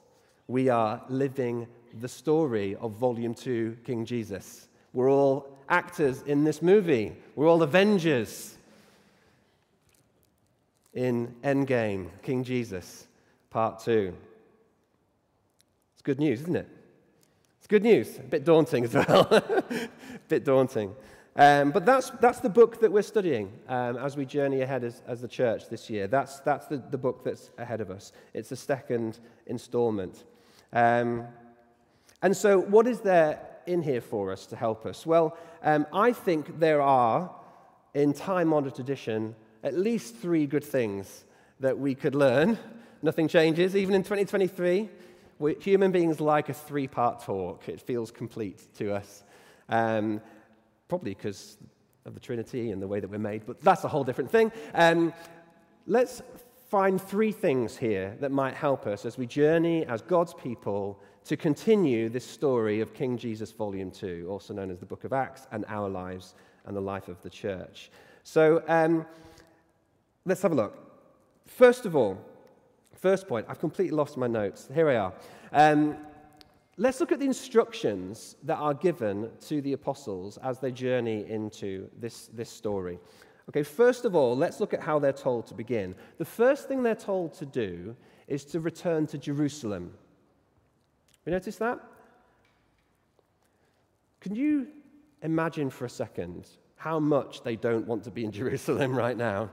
we 0.50 0.68
are 0.68 1.00
living 1.10 1.68
the 2.02 2.08
story 2.08 2.76
of 2.78 2.94
Volume 2.94 3.36
2, 3.36 3.78
King 3.86 4.04
Jesus. 4.04 4.68
We're 4.94 5.12
all 5.12 5.48
actors 5.70 6.24
in 6.24 6.44
this 6.44 6.64
movie. 6.64 7.16
We're 7.36 7.48
all 7.48 7.62
Avengers 7.62 8.58
in 10.96 11.36
Endgame, 11.44 12.08
King 12.24 12.44
Jesus, 12.44 13.08
Part 13.52 13.80
2. 13.82 14.12
It's 15.94 16.02
good 16.02 16.20
news, 16.20 16.42
isn't 16.42 16.56
it? 16.56 16.68
It's 17.60 17.68
good 17.68 17.84
news. 17.84 18.18
A 18.18 18.24
bit 18.24 18.44
daunting 18.44 18.86
as 18.86 18.94
well. 18.96 19.28
a 19.32 19.90
bit 20.30 20.44
daunting. 20.44 20.96
Um, 21.36 21.70
but 21.70 21.86
that's, 21.86 22.10
that's 22.22 22.40
the 22.40 22.50
book 22.50 22.80
that 22.82 22.92
we're 22.92 23.04
studying 23.04 23.54
um, 23.68 23.98
as 23.98 24.18
we 24.18 24.26
journey 24.26 24.62
ahead 24.62 24.84
as, 24.84 25.04
as 25.06 25.22
the 25.22 25.28
church 25.28 25.70
this 25.70 25.92
year. 25.92 26.08
That's, 26.08 26.40
that's 26.40 26.66
the, 26.66 26.78
the 26.78 26.98
book 26.98 27.24
that's 27.24 27.52
ahead 27.60 27.82
of 27.82 27.92
us. 27.92 28.14
It's 28.34 28.50
the 28.50 28.56
second 28.56 29.20
installment. 29.46 30.24
Um, 30.74 31.26
and 32.22 32.36
so, 32.36 32.60
what 32.60 32.88
is 32.88 33.00
there 33.00 33.40
in 33.66 33.82
here 33.82 34.02
for 34.02 34.32
us 34.32 34.46
to 34.48 34.56
help 34.56 34.86
us? 34.86 35.06
Well, 35.06 35.38
um, 35.64 35.86
I 35.94 36.12
think 36.12 36.60
there 36.60 36.82
are, 36.82 37.32
in 37.94 38.14
time 38.14 38.54
honored 38.54 38.76
tradition, 38.76 39.36
at 39.64 39.78
least 39.78 40.16
three 40.16 40.46
good 40.46 40.64
things 40.64 41.26
that 41.60 41.78
we 41.78 41.96
could 41.96 42.16
learn. 42.16 42.58
Nothing 43.02 43.28
changes, 43.28 43.76
even 43.76 43.96
in 43.96 44.04
2023. 44.04 44.90
We, 45.40 45.56
human 45.56 45.92
beings 45.92 46.20
like 46.20 46.50
a 46.50 46.54
three 46.54 46.88
part 46.88 47.24
talk, 47.24 47.70
it 47.70 47.80
feels 47.80 48.12
complete 48.12 48.62
to 48.76 48.94
us. 48.94 49.24
Um, 49.70 50.22
probably 50.90 51.14
because 51.14 51.58
of 52.06 52.14
the 52.14 52.20
Trinity 52.20 52.72
and 52.72 52.82
the 52.82 52.88
way 52.88 53.00
that 53.00 53.10
we're 53.10 53.20
made, 53.20 53.44
but 53.46 53.62
that's 53.62 53.84
a 53.84 53.88
whole 53.88 54.04
different 54.04 54.32
thing. 54.32 54.52
Um, 54.74 55.14
let's 55.88 56.22
find 56.70 57.02
three 57.02 57.32
things 57.32 57.76
here 57.76 58.16
that 58.20 58.32
might 58.32 58.54
help 58.54 58.86
us 58.86 59.04
as 59.04 59.18
we 59.18 59.26
journey 59.26 59.86
as 59.88 60.04
God's 60.04 60.36
people 60.36 61.00
to 61.26 61.36
continue 61.36 62.10
this 62.10 62.26
story 62.26 62.80
of 62.80 62.94
King 62.94 63.18
Jesus, 63.18 63.52
Volume 63.52 63.90
2, 63.90 64.28
also 64.30 64.54
known 64.54 64.70
as 64.70 64.78
the 64.78 64.86
Book 64.86 65.04
of 65.04 65.12
Acts, 65.12 65.48
and 65.52 65.66
our 65.68 65.90
lives 65.90 66.36
and 66.66 66.78
the 66.78 66.82
life 66.82 67.08
of 67.08 67.20
the 67.24 67.30
church. 67.30 67.90
So 68.24 68.64
um, 68.68 69.04
let's 70.26 70.44
have 70.44 70.52
a 70.52 70.56
look. 70.56 70.78
First 71.48 71.88
of 71.88 71.96
all, 71.96 72.20
first 72.94 73.28
point, 73.28 73.48
I've 73.50 73.60
completely 73.60 73.96
lost 73.96 74.16
my 74.16 74.28
notes. 74.28 74.70
Here 74.72 74.90
I 74.90 74.98
are. 74.98 75.14
Um, 75.52 75.98
let's 76.78 77.00
look 77.00 77.12
at 77.12 77.18
the 77.18 77.26
instructions 77.26 78.36
that 78.44 78.58
are 78.58 78.76
given 78.76 79.32
to 79.48 79.60
the 79.62 79.74
apostles 79.74 80.38
as 80.44 80.60
they 80.60 80.72
journey 80.72 81.26
into 81.28 81.90
this, 82.00 82.28
this 82.28 82.50
story. 82.50 83.00
Okay, 83.50 83.64
first 83.64 84.06
of 84.06 84.16
all, 84.16 84.38
let's 84.38 84.60
look 84.60 84.76
at 84.76 84.82
how 84.82 85.00
they're 85.00 85.12
told 85.12 85.48
to 85.48 85.56
begin. 85.56 85.96
The 86.20 86.26
first 86.26 86.68
thing 86.68 86.84
they're 86.84 86.94
told 86.94 87.34
to 87.36 87.48
do 87.48 87.96
is 88.28 88.46
to 88.46 88.60
return 88.60 89.08
to 89.08 89.18
Jerusalem. 89.18 89.92
You 91.26 91.32
notice 91.32 91.56
that? 91.58 91.80
Can 94.22 94.36
you 94.36 94.68
imagine 95.24 95.72
for 95.72 95.86
a 95.86 95.90
second 95.90 96.48
how 96.76 97.00
much 97.00 97.42
they 97.42 97.56
don't 97.56 97.88
want 97.88 98.04
to 98.04 98.12
be 98.12 98.24
in 98.24 98.32
Jerusalem 98.42 98.96
right 98.96 99.18
now? 99.18 99.50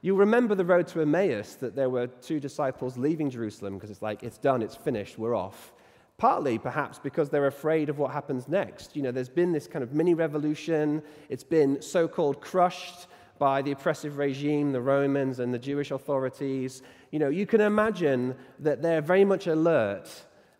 You 0.00 0.14
remember 0.14 0.54
the 0.54 0.64
road 0.64 0.86
to 0.88 1.02
Emmaus 1.02 1.54
that 1.56 1.74
there 1.74 1.90
were 1.90 2.06
two 2.06 2.38
disciples 2.38 2.96
leaving 2.96 3.30
Jerusalem 3.30 3.74
because 3.74 3.90
it's 3.90 4.00
like, 4.00 4.22
it's 4.22 4.38
done, 4.38 4.62
it's 4.62 4.76
finished, 4.76 5.18
we're 5.18 5.34
off. 5.34 5.72
Partly, 6.18 6.56
perhaps, 6.58 7.00
because 7.00 7.30
they're 7.30 7.48
afraid 7.48 7.88
of 7.88 7.98
what 7.98 8.12
happens 8.12 8.46
next. 8.46 8.94
You 8.94 9.02
know, 9.02 9.10
there's 9.10 9.28
been 9.28 9.52
this 9.52 9.66
kind 9.66 9.82
of 9.82 9.92
mini 9.92 10.14
revolution, 10.14 11.02
it's 11.28 11.42
been 11.42 11.82
so 11.82 12.06
called 12.06 12.40
crushed 12.40 13.08
by 13.40 13.62
the 13.62 13.72
oppressive 13.72 14.18
regime, 14.18 14.70
the 14.70 14.80
Romans 14.80 15.40
and 15.40 15.52
the 15.52 15.58
Jewish 15.58 15.90
authorities. 15.90 16.82
You 17.10 17.18
know, 17.18 17.30
you 17.30 17.46
can 17.46 17.62
imagine 17.62 18.36
that 18.58 18.82
they're 18.82 19.00
very 19.00 19.24
much 19.24 19.46
alert 19.46 20.08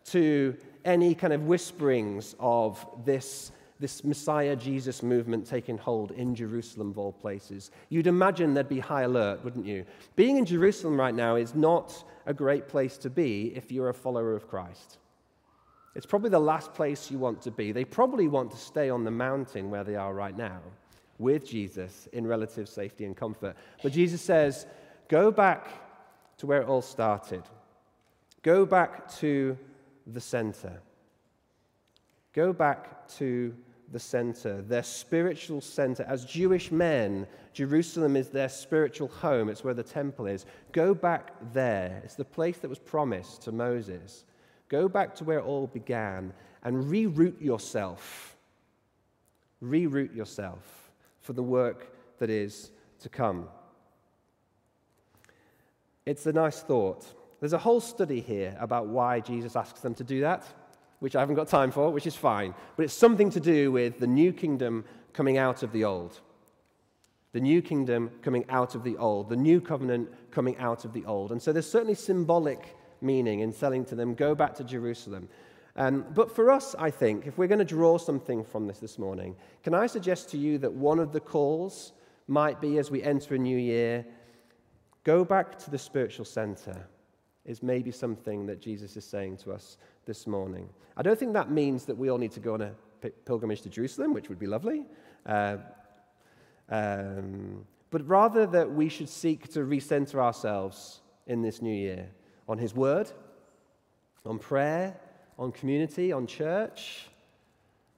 to 0.05 0.57
any 0.83 1.13
kind 1.13 1.31
of 1.31 1.45
whisperings 1.45 2.35
of 2.39 2.83
this, 3.05 3.51
this 3.79 4.03
Messiah 4.03 4.55
Jesus 4.55 5.03
movement 5.03 5.45
taking 5.45 5.77
hold 5.77 6.09
in 6.09 6.33
Jerusalem, 6.33 6.89
of 6.89 6.97
all 6.97 7.13
places. 7.13 7.69
You'd 7.89 8.07
imagine 8.07 8.55
there'd 8.55 8.67
be 8.67 8.79
high 8.79 9.03
alert, 9.03 9.43
wouldn't 9.43 9.67
you? 9.67 9.85
Being 10.15 10.37
in 10.37 10.45
Jerusalem 10.45 10.99
right 10.99 11.13
now 11.13 11.35
is 11.35 11.53
not 11.53 12.03
a 12.25 12.33
great 12.33 12.67
place 12.67 12.97
to 12.97 13.11
be 13.11 13.53
if 13.55 13.71
you're 13.71 13.89
a 13.89 13.93
follower 13.93 14.35
of 14.35 14.47
Christ. 14.47 14.97
It's 15.93 16.07
probably 16.07 16.31
the 16.31 16.39
last 16.39 16.73
place 16.73 17.11
you 17.11 17.19
want 17.19 17.43
to 17.43 17.51
be. 17.51 17.73
They 17.73 17.85
probably 17.85 18.27
want 18.27 18.49
to 18.51 18.57
stay 18.57 18.89
on 18.89 19.03
the 19.03 19.11
mountain 19.11 19.69
where 19.69 19.83
they 19.83 19.95
are 19.95 20.15
right 20.15 20.35
now 20.35 20.61
with 21.21 21.47
Jesus 21.47 22.07
in 22.11 22.27
relative 22.27 22.67
safety 22.67 23.05
and 23.05 23.15
comfort. 23.15 23.55
But 23.81 23.93
Jesus 23.93 24.21
says, 24.21 24.65
go 25.07 25.31
back 25.31 25.67
to 26.39 26.47
where 26.47 26.61
it 26.61 26.67
all 26.67 26.81
started. 26.81 27.43
Go 28.41 28.65
back 28.65 29.09
to 29.19 29.57
the 30.07 30.19
center. 30.19 30.81
Go 32.33 32.51
back 32.51 33.07
to 33.17 33.55
the 33.91 33.99
center, 33.99 34.61
their 34.61 34.83
spiritual 34.83 35.61
center. 35.61 36.03
As 36.07 36.25
Jewish 36.25 36.71
men, 36.71 37.27
Jerusalem 37.53 38.15
is 38.15 38.29
their 38.29 38.47
spiritual 38.49 39.09
home, 39.09 39.49
it's 39.49 39.63
where 39.63 39.73
the 39.73 39.83
temple 39.83 40.27
is. 40.27 40.45
Go 40.71 40.93
back 40.93 41.33
there. 41.53 42.01
It's 42.05 42.15
the 42.15 42.23
place 42.23 42.57
that 42.59 42.69
was 42.69 42.79
promised 42.79 43.41
to 43.43 43.51
Moses. 43.51 44.23
Go 44.69 44.87
back 44.87 45.13
to 45.15 45.25
where 45.25 45.39
it 45.39 45.45
all 45.45 45.67
began 45.67 46.33
and 46.63 46.85
reroute 46.85 47.41
yourself. 47.41 48.37
Reroute 49.61 50.15
yourself 50.15 50.80
for 51.21 51.33
the 51.33 51.43
work 51.43 51.95
that 52.19 52.29
is 52.29 52.71
to 52.99 53.09
come. 53.09 53.47
It's 56.05 56.25
a 56.25 56.33
nice 56.33 56.61
thought. 56.61 57.05
There's 57.39 57.53
a 57.53 57.57
whole 57.57 57.81
study 57.81 58.21
here 58.21 58.55
about 58.59 58.87
why 58.87 59.19
Jesus 59.19 59.55
asks 59.55 59.81
them 59.81 59.95
to 59.95 60.03
do 60.03 60.21
that, 60.21 60.45
which 60.99 61.15
I 61.15 61.19
haven't 61.19 61.35
got 61.35 61.47
time 61.47 61.71
for, 61.71 61.89
which 61.89 62.07
is 62.07 62.15
fine. 62.15 62.53
But 62.75 62.83
it's 62.83 62.93
something 62.93 63.29
to 63.31 63.39
do 63.39 63.71
with 63.71 63.99
the 63.99 64.07
new 64.07 64.33
kingdom 64.33 64.85
coming 65.13 65.37
out 65.37 65.63
of 65.63 65.71
the 65.71 65.83
old. 65.83 66.19
The 67.33 67.39
new 67.39 67.61
kingdom 67.61 68.11
coming 68.21 68.45
out 68.49 68.75
of 68.75 68.83
the 68.83 68.97
old, 68.97 69.29
the 69.29 69.37
new 69.37 69.61
covenant 69.61 70.09
coming 70.31 70.57
out 70.57 70.85
of 70.85 70.93
the 70.93 71.05
old. 71.05 71.31
And 71.31 71.41
so 71.41 71.53
there's 71.53 71.69
certainly 71.69 71.95
symbolic 71.95 72.75
meaning 73.01 73.39
in 73.39 73.53
telling 73.53 73.85
to 73.85 73.95
them, 73.95 74.13
go 74.13 74.35
back 74.35 74.53
to 74.55 74.63
Jerusalem. 74.63 75.29
Um, 75.75 76.05
but 76.13 76.33
for 76.35 76.51
us, 76.51 76.75
I 76.77 76.91
think, 76.91 77.27
if 77.27 77.37
we're 77.37 77.47
going 77.47 77.59
to 77.59 77.65
draw 77.65 77.97
something 77.97 78.43
from 78.43 78.67
this 78.67 78.79
this 78.79 78.99
morning, 78.99 79.35
can 79.63 79.73
I 79.73 79.87
suggest 79.87 80.29
to 80.31 80.37
you 80.37 80.57
that 80.59 80.71
one 80.71 80.99
of 80.99 81.11
the 81.11 81.19
calls 81.19 81.93
might 82.27 82.61
be 82.61 82.77
as 82.77 82.91
we 82.91 83.03
enter 83.03 83.35
a 83.35 83.37
new 83.37 83.57
year, 83.57 84.05
go 85.03 85.23
back 85.23 85.57
to 85.59 85.71
the 85.71 85.77
spiritual 85.77 86.25
center 86.25 86.87
is 87.45 87.63
maybe 87.63 87.91
something 87.91 88.45
that 88.45 88.61
Jesus 88.61 88.95
is 88.97 89.05
saying 89.05 89.37
to 89.37 89.51
us 89.51 89.77
this 90.05 90.27
morning. 90.27 90.69
I 90.95 91.01
don't 91.01 91.17
think 91.17 91.33
that 91.33 91.51
means 91.51 91.85
that 91.85 91.97
we 91.97 92.09
all 92.09 92.17
need 92.17 92.31
to 92.33 92.39
go 92.39 92.53
on 92.53 92.61
a 92.61 92.73
pilgrimage 93.25 93.61
to 93.61 93.69
Jerusalem, 93.69 94.13
which 94.13 94.29
would 94.29 94.39
be 94.39 94.45
lovely, 94.45 94.85
uh, 95.25 95.57
um, 96.69 97.65
but 97.89 98.07
rather 98.07 98.45
that 98.45 98.71
we 98.71 98.87
should 98.87 99.09
seek 99.09 99.51
to 99.53 99.59
recenter 99.59 100.15
ourselves 100.15 101.01
in 101.27 101.41
this 101.41 101.61
new 101.61 101.73
year 101.73 102.09
on 102.47 102.57
His 102.57 102.75
Word, 102.75 103.11
on 104.25 104.37
prayer, 104.37 104.95
on 105.41 105.51
community, 105.51 106.11
on 106.11 106.27
church. 106.27 107.07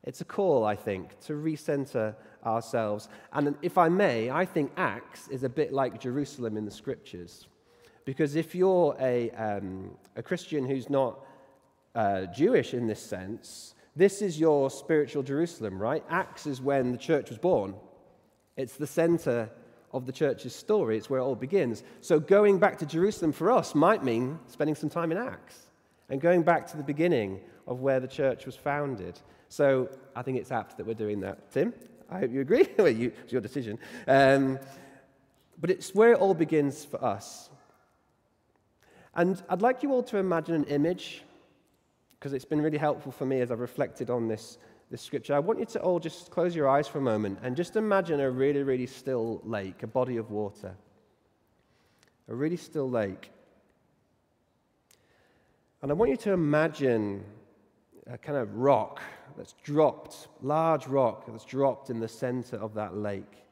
It's 0.06 0.22
a 0.22 0.26
call, 0.26 0.64
I 0.64 0.78
think, 0.78 1.20
to 1.26 1.34
recenter 1.34 2.16
ourselves. 2.46 3.10
And 3.34 3.56
if 3.62 3.78
I 3.78 3.90
may, 3.90 4.30
I 4.30 4.46
think 4.46 4.72
Acts 4.78 5.28
is 5.28 5.44
a 5.44 5.50
bit 5.50 5.74
like 5.74 6.00
Jerusalem 6.00 6.56
in 6.56 6.64
the 6.64 6.72
scriptures. 6.72 7.48
Because 8.06 8.38
if 8.38 8.56
you're 8.56 8.96
a, 9.00 9.30
um, 9.32 9.92
a 10.16 10.24
Christian 10.24 10.66
who's 10.66 10.90
not 10.90 11.20
uh, 11.96 12.28
Jewish 12.28 12.74
in 12.74 12.88
this 12.88 13.02
sense, 13.02 13.76
this 13.94 14.22
is 14.22 14.40
your 14.40 14.72
spiritual 14.72 15.22
Jerusalem, 15.22 15.82
right? 15.82 16.04
Acts 16.10 16.48
is 16.48 16.62
when 16.62 16.94
the 16.94 16.98
church 16.98 17.30
was 17.30 17.38
born. 17.38 17.76
It's 18.56 18.78
the 18.78 18.88
center 18.88 19.50
of 19.92 20.06
the 20.06 20.14
church's 20.14 20.56
story. 20.56 20.98
It's 20.98 21.10
where 21.10 21.20
it 21.20 21.24
all 21.24 21.36
begins. 21.36 21.84
So 22.00 22.22
going 22.22 22.58
back 22.58 22.78
to 22.80 22.86
Jerusalem 22.86 23.34
for 23.34 23.52
us 23.52 23.76
might 23.76 24.02
mean 24.02 24.40
spending 24.48 24.76
some 24.76 24.90
time 24.90 25.12
in 25.12 25.18
Acts 25.18 25.63
and 26.14 26.22
going 26.22 26.44
back 26.44 26.68
to 26.68 26.78
the 26.78 26.84
beginning 26.84 27.40
of 27.66 27.82
where 27.82 28.00
the 28.00 28.08
church 28.08 28.46
was 28.46 28.56
founded. 28.56 29.20
So 29.50 29.90
I 30.16 30.22
think 30.22 30.38
it's 30.38 30.52
apt 30.52 30.78
that 30.78 30.86
we're 30.86 30.94
doing 30.94 31.22
that. 31.22 31.52
Tim, 31.52 31.74
I 32.08 32.20
hope 32.20 32.32
you 32.32 32.40
agree. 32.40 32.68
well, 32.78 32.88
you, 32.88 33.12
it's 33.24 33.32
your 33.32 33.42
decision. 33.42 33.80
Um, 34.08 34.60
but 35.60 35.72
it's 35.72 35.96
where 35.96 36.12
it 36.12 36.20
all 36.20 36.36
begins 36.36 36.86
for 36.86 37.04
us. 37.04 37.50
And 39.16 39.42
I'd 39.50 39.64
like 39.64 39.82
you 39.82 39.92
all 39.92 40.04
to 40.04 40.18
imagine 40.18 40.54
an 40.54 40.66
image, 40.66 41.24
because 42.20 42.34
it's 42.34 42.46
been 42.46 42.62
really 42.62 42.78
helpful 42.78 43.12
for 43.12 43.26
me 43.26 43.42
as 43.42 43.50
I've 43.50 43.60
reflected 43.60 44.12
on 44.12 44.28
this, 44.28 44.60
this 44.92 45.02
scripture. 45.02 45.34
I 45.34 45.40
want 45.40 45.58
you 45.58 45.66
to 45.66 45.82
all 45.82 46.00
just 46.00 46.30
close 46.30 46.56
your 46.56 46.70
eyes 46.70 46.88
for 46.88 47.00
a 47.00 47.02
moment 47.02 47.40
and 47.42 47.56
just 47.56 47.76
imagine 47.76 48.20
a 48.20 48.30
really, 48.30 48.62
really 48.62 48.86
still 48.86 49.42
lake, 49.44 49.82
a 49.82 49.88
body 49.88 50.18
of 50.18 50.30
water. 50.30 50.76
A 52.28 52.36
really 52.36 52.58
still 52.58 52.88
lake. 52.88 53.32
And 55.84 55.92
I 55.92 55.96
want 55.96 56.12
you 56.12 56.18
to 56.18 56.32
imagine 56.32 57.26
a 58.08 58.18
kind 58.18 58.38
of 58.38 58.56
rock 58.56 59.02
that's 59.36 59.52
dropped, 59.66 60.30
large 60.42 60.88
rock 60.88 61.26
that's 61.28 61.44
dropped 61.44 61.90
in 61.90 62.00
the 62.00 62.08
center 62.08 62.56
of 62.56 62.74
that 62.76 62.96
lake. 62.96 63.44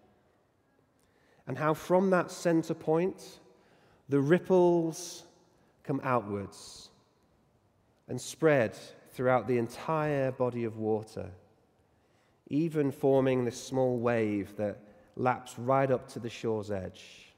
And 1.45 1.57
how 1.57 1.73
from 1.73 2.09
that 2.11 2.31
center 2.31 2.73
point, 2.73 3.21
the 4.07 4.21
ripples 4.21 5.25
come 5.83 5.99
outwards 6.05 6.91
and 8.07 8.19
spread 8.19 8.77
throughout 9.11 9.45
the 9.45 9.57
entire 9.57 10.31
body 10.31 10.63
of 10.63 10.77
water, 10.77 11.29
even 12.47 12.93
forming 12.93 13.43
this 13.43 13.61
small 13.61 13.97
wave 13.99 14.55
that 14.55 14.79
laps 15.17 15.59
right 15.59 15.91
up 15.91 16.07
to 16.13 16.19
the 16.19 16.29
shore's 16.29 16.71
edge. 16.71 17.30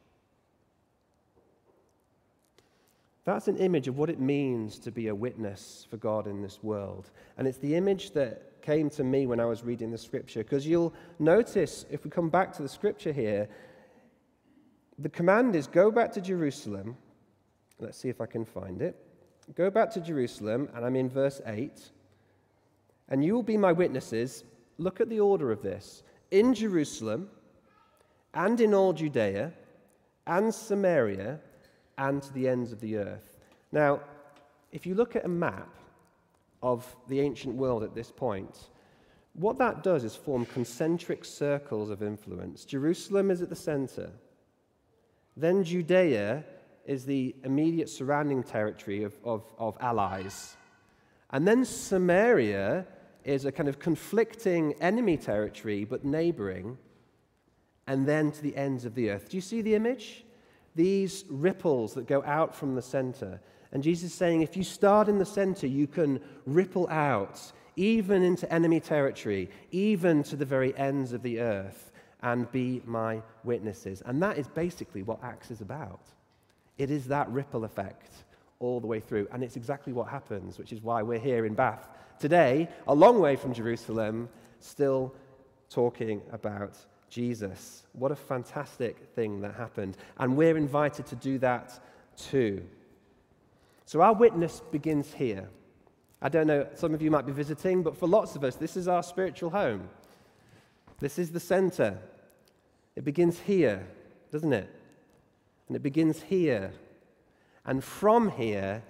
That's 3.25 3.47
an 3.47 3.57
image 3.57 3.87
of 3.87 3.97
what 3.97 4.09
it 4.09 4.19
means 4.19 4.77
to 4.79 4.91
be 4.91 5.07
a 5.07 5.15
witness 5.15 5.87
for 5.89 5.97
God 5.97 6.27
in 6.27 6.41
this 6.41 6.61
world. 6.61 7.09
And 7.37 7.47
it's 7.47 7.57
the 7.57 7.75
image 7.75 8.11
that 8.11 8.61
came 8.61 8.89
to 8.91 9.03
me 9.03 9.27
when 9.27 9.39
I 9.39 9.45
was 9.45 9.63
reading 9.63 9.91
the 9.91 9.97
scripture, 9.97 10.43
because 10.43 10.67
you'll 10.67 10.93
notice, 11.19 11.85
if 11.89 12.03
we 12.03 12.09
come 12.09 12.29
back 12.29 12.53
to 12.53 12.61
the 12.61 12.69
scripture 12.69 13.13
here, 13.13 13.47
the 14.99 15.09
command 15.09 15.55
is 15.55 15.67
go 15.67 15.89
back 15.89 16.11
to 16.13 16.21
Jerusalem 16.21 16.97
Let's 17.83 17.97
see 17.97 18.09
if 18.09 18.21
I 18.21 18.25
can 18.25 18.45
find 18.45 18.81
it. 18.81 18.95
Go 19.55 19.69
back 19.69 19.91
to 19.91 19.99
Jerusalem, 19.99 20.69
and 20.73 20.85
I'm 20.85 20.95
in 20.95 21.09
verse 21.09 21.41
8. 21.45 21.91
And 23.09 23.23
you 23.23 23.33
will 23.33 23.43
be 23.43 23.57
my 23.57 23.73
witnesses. 23.73 24.45
Look 24.77 25.01
at 25.01 25.09
the 25.09 25.19
order 25.19 25.51
of 25.51 25.61
this 25.61 26.03
in 26.31 26.53
Jerusalem, 26.53 27.29
and 28.33 28.59
in 28.61 28.73
all 28.73 28.93
Judea, 28.93 29.51
and 30.25 30.53
Samaria, 30.53 31.39
and 31.97 32.21
to 32.21 32.33
the 32.33 32.47
ends 32.47 32.71
of 32.71 32.79
the 32.79 32.97
earth. 32.97 33.37
Now, 33.71 34.01
if 34.71 34.85
you 34.85 34.95
look 34.95 35.15
at 35.15 35.25
a 35.25 35.29
map 35.29 35.69
of 36.61 36.95
the 37.07 37.19
ancient 37.19 37.55
world 37.55 37.83
at 37.83 37.93
this 37.93 38.11
point, 38.11 38.69
what 39.33 39.57
that 39.57 39.83
does 39.83 40.03
is 40.03 40.15
form 40.15 40.45
concentric 40.45 41.25
circles 41.25 41.89
of 41.89 42.03
influence. 42.03 42.65
Jerusalem 42.65 43.31
is 43.31 43.41
at 43.41 43.49
the 43.49 43.55
center. 43.55 44.11
Then 45.35 45.63
Judea 45.63 46.43
is 46.85 47.05
the 47.05 47.35
immediate 47.43 47.89
surrounding 47.89 48.43
territory 48.43 49.03
of, 49.03 49.15
of, 49.23 49.51
of 49.57 49.77
allies. 49.79 50.55
And 51.31 51.47
then 51.47 51.65
Samaria 51.65 52.85
is 53.23 53.45
a 53.45 53.51
kind 53.51 53.69
of 53.69 53.79
conflicting 53.79 54.73
enemy 54.81 55.17
territory, 55.17 55.85
but 55.85 56.05
neighboring. 56.05 56.77
And 57.87 58.05
then 58.05 58.31
to 58.31 58.41
the 58.41 58.55
ends 58.55 58.85
of 58.85 58.93
the 58.95 59.09
earth. 59.09 59.29
Do 59.29 59.37
you 59.37 59.41
see 59.41 59.61
the 59.61 59.75
image? 59.75 60.25
These 60.75 61.25
ripples 61.29 61.93
that 61.93 62.07
go 62.07 62.23
out 62.23 62.55
from 62.55 62.75
the 62.75 62.81
center. 62.81 63.39
And 63.71 63.83
Jesus 63.83 64.11
is 64.11 64.17
saying, 64.17 64.41
if 64.41 64.57
you 64.57 64.63
start 64.63 65.07
in 65.07 65.17
the 65.17 65.25
center, 65.25 65.67
you 65.67 65.87
can 65.87 66.19
ripple 66.45 66.87
out 66.89 67.39
even 67.75 68.21
into 68.23 68.51
enemy 68.53 68.79
territory, 68.79 69.49
even 69.71 70.23
to 70.23 70.35
the 70.35 70.45
very 70.45 70.77
ends 70.77 71.11
of 71.13 71.23
the 71.23 71.39
earth, 71.39 71.91
and 72.21 72.51
be 72.51 72.81
my 72.85 73.21
witnesses. 73.43 74.03
And 74.05 74.21
that 74.21 74.37
is 74.37 74.47
basically 74.47 75.03
what 75.03 75.23
Acts 75.23 75.51
is 75.51 75.61
about. 75.61 76.01
It 76.77 76.91
is 76.91 77.05
that 77.07 77.29
ripple 77.29 77.65
effect 77.65 78.11
all 78.59 78.79
the 78.79 78.87
way 78.87 78.99
through. 78.99 79.27
And 79.31 79.43
it's 79.43 79.57
exactly 79.57 79.91
what 79.91 80.07
happens, 80.07 80.57
which 80.57 80.71
is 80.71 80.81
why 80.81 81.01
we're 81.01 81.19
here 81.19 81.45
in 81.45 81.53
Bath 81.53 81.87
today, 82.19 82.69
a 82.87 82.93
long 82.93 83.19
way 83.19 83.35
from 83.35 83.53
Jerusalem, 83.53 84.29
still 84.59 85.13
talking 85.69 86.21
about 86.31 86.77
Jesus. 87.13 87.83
What 87.93 88.11
a 88.11 88.15
fantastic 88.15 88.97
thing 89.13 89.41
that 89.41 89.53
happened. 89.53 89.97
And 90.17 90.35
we're 90.35 90.57
invited 90.57 91.05
to 91.07 91.15
do 91.15 91.37
that 91.39 91.79
too. 92.17 92.63
So 93.85 94.01
our 94.01 94.13
witness 94.13 94.61
begins 94.71 95.13
here. 95.13 95.47
I 96.21 96.29
don't 96.29 96.47
know, 96.47 96.67
some 96.73 96.93
of 96.93 97.01
you 97.01 97.11
might 97.11 97.27
be 97.27 97.31
visiting, 97.31 97.83
but 97.83 97.95
for 97.95 98.07
lots 98.07 98.35
of 98.35 98.43
us, 98.43 98.55
this 98.55 98.75
is 98.75 98.87
our 98.87 99.03
spiritual 99.03 99.51
home. 99.51 99.89
This 100.99 101.19
is 101.19 101.31
the 101.31 101.39
center. 101.39 101.99
It 102.95 103.03
begins 103.03 103.39
here, 103.39 103.85
doesn't 104.31 104.53
it? 104.53 104.69
And 105.67 105.75
it 105.75 105.83
begins 105.83 106.21
here. 106.21 106.71
And 107.65 107.83
from 107.83 108.31
here, 108.31 108.81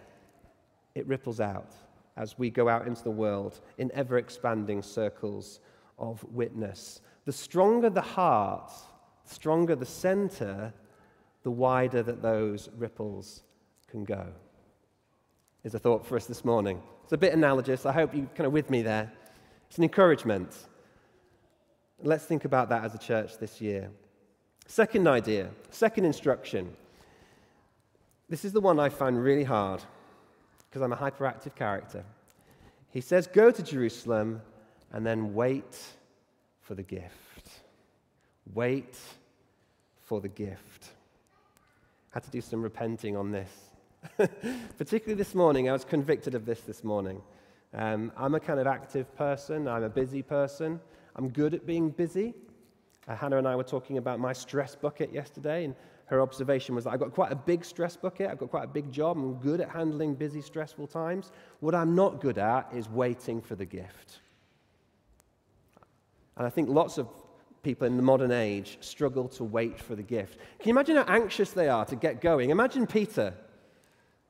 it 0.96 1.06
ripples 1.08 1.42
out 1.42 1.72
as 2.16 2.38
we 2.38 2.50
go 2.50 2.70
out 2.70 2.88
into 2.88 3.04
the 3.04 3.12
world 3.12 3.60
in 3.78 3.92
ever 3.94 4.18
expanding 4.18 4.82
circles 4.82 5.60
of 5.98 6.24
witness. 6.32 7.02
The 7.26 7.32
stronger 7.32 7.90
the 7.90 8.02
heart, 8.02 8.72
the 9.28 9.34
stronger 9.34 9.76
the 9.76 9.86
center, 9.86 10.74
the 11.44 11.52
wider 11.52 12.04
that 12.04 12.22
those 12.22 12.70
ripples 12.78 13.44
can 13.88 14.04
go. 14.04 14.28
Is 15.64 15.76
a 15.76 15.80
thought 15.80 16.06
for 16.06 16.18
us 16.18 16.26
this 16.26 16.44
morning. 16.44 16.82
It's 17.04 17.14
a 17.14 17.18
bit 17.18 17.34
analogous. 17.34 17.86
I 17.86 17.94
hope 17.94 18.14
you're 18.14 18.26
kind 18.28 18.48
of 18.48 18.52
with 18.52 18.70
me 18.70 18.82
there. 18.82 19.12
It's 19.70 19.78
an 19.78 19.84
encouragement. 19.84 20.56
Let's 22.02 22.26
think 22.26 22.44
about 22.44 22.70
that 22.70 22.84
as 22.84 22.94
a 22.94 22.98
church 22.98 23.38
this 23.38 23.62
year. 23.62 23.90
Second 24.68 25.08
idea, 25.08 25.50
second 25.70 26.06
instruction. 26.06 26.76
This 28.30 28.44
is 28.46 28.52
the 28.52 28.62
one 28.62 28.80
I 28.80 28.90
find 28.90 29.22
really 29.22 29.44
hard 29.44 29.82
because 30.70 30.82
I'm 30.82 30.94
a 30.94 30.98
hyperactive 30.98 31.56
character. 31.56 32.04
He 32.90 33.02
says, 33.02 33.28
Go 33.28 33.52
to 33.52 33.64
Jerusalem 33.64 34.42
and 34.92 35.06
then 35.06 35.34
wait 35.34 35.78
for 36.64 36.76
the 36.76 36.84
gift. 36.84 37.50
Wait 38.54 38.98
for 40.02 40.20
the 40.20 40.28
gift. 40.28 40.90
I 42.12 42.16
had 42.16 42.24
to 42.24 42.32
do 42.32 42.42
some 42.42 42.62
repenting 42.62 43.16
on 43.16 43.32
this. 43.32 43.52
Particularly 44.78 45.16
this 45.16 45.36
morning, 45.36 45.70
I 45.70 45.74
was 45.74 45.86
convicted 45.86 46.36
of 46.36 46.46
this 46.46 46.62
this 46.62 46.84
morning. 46.84 47.22
Um, 47.74 48.12
I'm 48.18 48.36
a 48.36 48.40
kind 48.40 48.60
of 48.60 48.68
active 48.68 49.16
person, 49.16 49.68
I'm 49.68 49.84
a 49.84 49.90
busy 49.90 50.22
person. 50.22 50.80
I'm 51.16 51.30
good 51.30 51.54
at 51.54 51.66
being 51.66 51.90
busy. 51.90 52.34
Uh, 53.08 53.16
Hannah 53.16 53.38
and 53.38 53.48
I 53.48 53.56
were 53.56 53.64
talking 53.64 53.98
about 53.98 54.20
my 54.20 54.34
stress 54.34 54.76
bucket 54.76 55.14
yesterday, 55.14 55.66
and 55.66 55.76
her 56.06 56.22
observation 56.22 56.76
was 56.76 56.86
that 56.86 56.92
I've 56.92 57.00
got 57.00 57.14
quite 57.14 57.32
a 57.32 57.36
big 57.36 57.64
stress 57.64 57.96
bucket, 57.96 58.30
I've 58.30 58.40
got 58.40 58.50
quite 58.50 58.64
a 58.64 58.68
big 58.68 58.92
job, 58.92 59.18
I'm 59.18 59.36
good 59.36 59.62
at 59.62 59.70
handling 59.70 60.16
busy, 60.16 60.42
stressful 60.42 60.88
times. 60.88 61.32
What 61.60 61.76
I'm 61.76 61.96
not 61.96 62.22
good 62.22 62.38
at 62.38 62.70
is 62.74 62.90
waiting 62.90 63.42
for 63.42 63.56
the 63.56 63.66
gift. 63.66 64.20
And 66.38 66.48
I 66.48 66.50
think 66.50 66.70
lots 66.70 66.98
of 66.98 67.08
people 67.62 67.88
in 67.88 67.96
the 67.96 68.04
modern 68.04 68.32
age 68.32 68.78
struggle 68.82 69.28
to 69.30 69.44
wait 69.44 69.80
for 69.80 69.96
the 69.96 70.04
gift. 70.04 70.38
Can 70.60 70.70
you 70.70 70.74
imagine 70.74 70.98
how 70.98 71.04
anxious 71.04 71.52
they 71.52 71.70
are 71.70 71.86
to 71.86 71.96
get 71.96 72.22
going? 72.22 72.50
Imagine 72.50 72.86
Peter. 72.86 73.34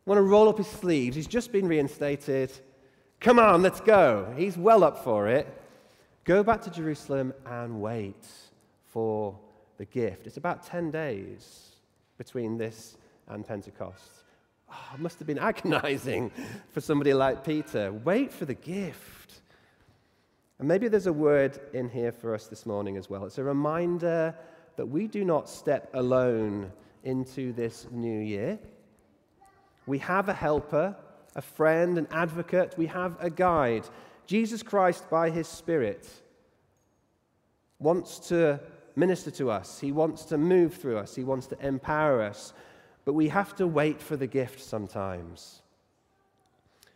Want 0.06 0.18
to 0.18 0.22
roll 0.24 0.50
up 0.50 0.58
his 0.58 0.68
sleeves. 0.68 1.16
He's 1.16 1.28
just 1.28 1.52
been 1.52 1.68
reinstated. 1.68 2.52
Come 3.20 3.40
on, 3.40 3.62
let's 3.62 3.80
go. 3.80 4.34
He's 4.38 4.58
well 4.58 4.84
up 4.84 5.04
for 5.04 5.28
it. 5.28 5.48
Go 6.26 6.44
back 6.44 6.62
to 6.64 6.70
Jerusalem 6.70 7.34
and 7.46 7.82
wait 7.82 8.26
for 8.86 9.38
the 9.78 9.86
gift. 9.86 10.28
It's 10.28 10.38
about 10.38 10.66
10 10.66 10.92
days 10.92 11.70
between 12.18 12.58
this 12.58 12.98
and 13.28 13.48
Pentecost. 13.48 14.12
Oh, 14.70 14.92
it 14.94 15.00
must 15.00 15.20
have 15.20 15.28
been 15.28 15.40
agonizing 15.52 16.32
for 16.72 16.82
somebody 16.82 17.14
like 17.14 17.44
Peter. 17.44 17.92
Wait 17.92 18.32
for 18.32 18.46
the 18.46 18.54
gift. 18.54 19.23
And 20.64 20.70
maybe 20.70 20.88
there's 20.88 21.08
a 21.08 21.12
word 21.12 21.60
in 21.74 21.90
here 21.90 22.14
for 22.14 22.34
us 22.34 22.48
this 22.48 22.66
morning 22.66 22.96
as 22.96 23.10
well. 23.10 23.26
It's 23.26 23.38
a 23.38 23.44
reminder 23.44 24.34
that 24.78 24.86
we 24.86 25.08
do 25.08 25.26
not 25.26 25.50
step 25.50 25.90
alone 25.94 26.72
into 27.04 27.52
this 27.52 27.86
new 27.92 28.22
year. 28.22 28.58
We 29.88 29.98
have 29.98 30.30
a 30.30 30.34
helper, 30.34 30.96
a 31.36 31.42
friend, 31.42 31.98
an 31.98 32.08
advocate, 32.12 32.76
we 32.78 32.86
have 32.86 33.18
a 33.20 33.30
guide. 33.30 33.84
Jesus 34.26 34.64
Christ, 34.64 35.10
by 35.10 35.32
his 35.32 35.50
Spirit, 35.50 36.08
wants 37.80 38.20
to 38.30 38.58
minister 38.96 39.32
to 39.32 39.52
us, 39.52 39.82
He 39.82 39.92
wants 39.92 40.24
to 40.28 40.38
move 40.38 40.76
through 40.76 40.98
us, 40.98 41.14
He 41.14 41.26
wants 41.26 41.46
to 41.48 41.60
empower 41.60 42.22
us. 42.22 42.54
But 43.04 43.16
we 43.16 43.28
have 43.28 43.54
to 43.58 43.68
wait 43.68 44.02
for 44.02 44.16
the 44.16 44.28
gift 44.28 44.62
sometimes. 44.62 45.62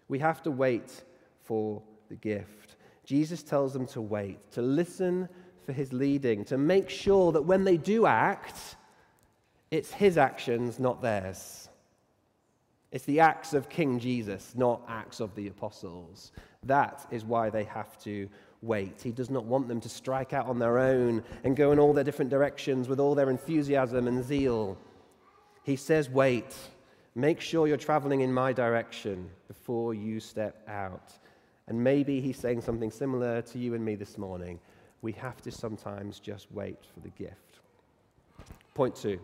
We 0.08 0.20
have 0.20 0.42
to 0.44 0.52
wait 0.52 1.04
for 1.44 1.82
the 2.08 2.16
gift. 2.16 2.67
Jesus 3.08 3.42
tells 3.42 3.72
them 3.72 3.88
to 3.88 4.02
wait, 4.02 4.52
to 4.52 4.62
listen 4.62 5.30
for 5.66 5.72
His 5.72 5.94
leading, 5.94 6.44
to 6.46 6.58
make 6.58 6.90
sure 6.90 7.32
that 7.32 7.42
when 7.42 7.64
they 7.64 7.78
do 7.78 8.06
act, 8.06 8.76
it's 9.72 9.94
His 9.94 10.18
actions, 10.18 10.78
not 10.78 11.02
theirs. 11.02 11.70
It's 12.92 13.06
the 13.06 13.22
acts 13.22 13.54
of 13.54 13.70
King 13.70 13.98
Jesus, 13.98 14.52
not 14.58 14.82
acts 14.90 15.22
of 15.22 15.34
the 15.36 15.48
apostles. 15.48 16.34
That 16.64 17.08
is 17.10 17.24
why 17.24 17.50
they 17.50 17.64
have 17.64 17.98
to 18.04 18.28
wait. 18.62 19.02
He 19.02 19.14
does 19.14 19.30
not 19.30 19.46
want 19.46 19.70
them 19.70 19.80
to 19.82 19.90
strike 19.90 20.34
out 20.34 20.48
on 20.48 20.60
their 20.60 20.78
own 20.78 21.24
and 21.46 21.56
go 21.56 21.72
in 21.72 21.80
all 21.80 21.94
their 21.94 22.04
different 22.04 22.30
directions 22.30 22.90
with 22.90 23.00
all 23.00 23.16
their 23.16 23.30
enthusiasm 23.30 24.10
and 24.10 24.22
zeal. 24.22 24.78
He 25.64 25.78
says, 25.78 26.10
Wait, 26.10 26.54
make 27.16 27.40
sure 27.40 27.70
you're 27.70 27.78
traveling 27.78 28.20
in 28.20 28.34
my 28.34 28.52
direction 28.52 29.30
before 29.48 29.94
you 29.94 30.20
step 30.20 30.62
out. 30.68 31.14
And 31.68 31.84
maybe 31.84 32.22
he's 32.22 32.38
saying 32.38 32.62
something 32.62 32.92
similar 32.92 33.42
to 33.42 33.60
you 33.60 33.74
and 33.74 33.84
me 33.84 33.96
this 33.96 34.18
morning. 34.18 34.60
We 35.02 35.12
have 35.14 35.42
to 35.42 35.52
sometimes 35.52 36.20
just 36.20 36.52
wait 36.52 36.80
for 36.94 37.02
the 37.02 37.10
gift. 37.10 37.60
Point 38.74 38.96
two. 38.96 39.20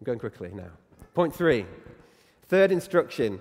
I'm 0.00 0.04
going 0.04 0.18
quickly 0.18 0.50
now. 0.54 0.70
Point 1.14 1.34
three. 1.34 1.64
Third 2.48 2.70
instruction, 2.70 3.40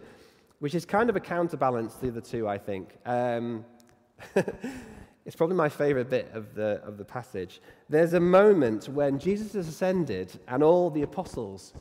which 0.59 0.73
is 0.73 0.85
kind 0.85 1.09
of 1.09 1.15
a 1.15 1.19
counterbalance 1.19 1.95
to 1.95 2.09
the 2.09 2.21
two, 2.21 2.47
I 2.47 2.57
think. 2.57 2.95
Um, 3.05 3.65
it's 5.25 5.35
probably 5.35 5.57
my 5.57 5.69
favorite 5.69 6.09
bit 6.09 6.31
of 6.33 6.55
the, 6.55 6.81
of 6.83 6.97
the 6.97 7.03
passage. 7.03 7.61
There's 7.89 8.13
a 8.13 8.19
moment 8.19 8.87
when 8.87 9.19
Jesus 9.19 9.53
has 9.53 9.67
ascended 9.67 10.39
and 10.47 10.63
all 10.63 10.89
the 10.89 11.01
apostles 11.01 11.73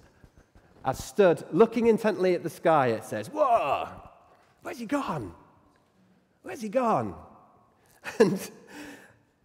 are 0.84 0.94
stood 0.94 1.44
looking 1.52 1.86
intently 1.86 2.34
at 2.34 2.42
the 2.42 2.50
sky. 2.50 2.88
It 2.88 3.04
says, 3.04 3.28
Whoa, 3.28 3.88
where's 4.62 4.78
he 4.78 4.86
gone? 4.86 5.32
Where's 6.44 6.60
he 6.60 6.68
gone? 6.68 7.14
And, 8.20 8.38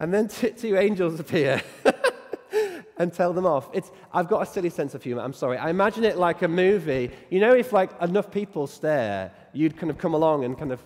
and 0.02 0.14
then 0.14 0.28
two 0.28 0.76
angels 0.76 1.18
appear 1.18 1.62
and 2.98 3.12
tell 3.14 3.32
them 3.32 3.46
off. 3.46 3.70
It's, 3.74 3.90
I've 4.14 4.28
got 4.28 4.42
a 4.42 4.46
silly 4.46 4.70
sense 4.70 4.94
of 4.94 5.02
humor. 5.02 5.22
I'm 5.22 5.32
sorry. 5.32 5.58
I 5.58 5.70
imagine 5.70 6.04
it 6.04 6.18
like 6.18 6.42
a 6.42 6.48
movie. 6.50 7.12
You 7.30 7.40
know, 7.40 7.56
if 7.56 7.72
like 7.72 7.90
enough 8.02 8.32
people 8.32 8.68
stare, 8.68 9.32
you'd 9.54 9.78
kind 9.78 9.90
of 9.90 9.98
come 9.98 10.14
along 10.14 10.44
and 10.44 10.60
kind 10.60 10.74
of 10.74 10.84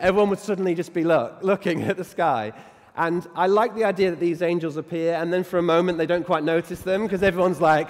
everyone 0.00 0.30
would 0.30 0.40
suddenly 0.40 0.74
just 0.74 0.92
be 0.92 1.04
look, 1.04 1.38
looking 1.42 1.82
at 1.84 1.96
the 1.96 2.04
sky. 2.04 2.52
And 2.96 3.24
I 3.36 3.46
like 3.46 3.76
the 3.76 3.84
idea 3.84 4.10
that 4.10 4.20
these 4.20 4.42
angels 4.42 4.76
appear, 4.76 5.14
and 5.14 5.32
then 5.32 5.44
for 5.44 5.58
a 5.58 5.62
moment 5.62 5.96
they 5.96 6.06
don't 6.06 6.26
quite 6.26 6.42
notice 6.42 6.80
them 6.80 7.04
because 7.04 7.22
everyone's 7.22 7.60
like, 7.60 7.88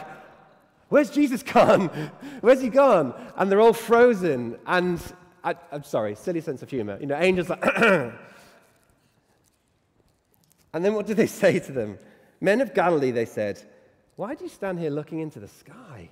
Where's 0.90 1.09
Jesus 1.09 1.42
gone? 1.42 1.88
Where's 2.40 2.61
he 2.61 2.68
gone? 2.68 3.14
And 3.37 3.50
they're 3.50 3.61
all 3.61 3.72
frozen. 3.72 4.59
And 4.66 5.00
I, 5.42 5.55
am 5.72 5.83
sorry, 5.83 6.14
silly 6.14 6.40
sense 6.40 6.62
of 6.62 6.70
humor. 6.70 6.98
You 7.00 7.07
know, 7.07 7.16
angels 7.16 7.48
like, 7.48 7.64
and 7.76 8.14
then 10.72 10.94
what 10.94 11.07
do 11.07 11.14
they 11.14 11.26
say 11.26 11.59
to 11.59 11.72
them? 11.72 11.98
Men 12.40 12.61
of 12.61 12.74
Galilee, 12.74 13.11
they 13.11 13.26
said, 13.26 13.62
Why 14.16 14.35
do 14.35 14.44
you 14.44 14.50
stand 14.50 14.79
here 14.79 14.90
looking 14.90 15.20
into 15.20 15.40
the 15.40 15.48
sky? 15.48 16.11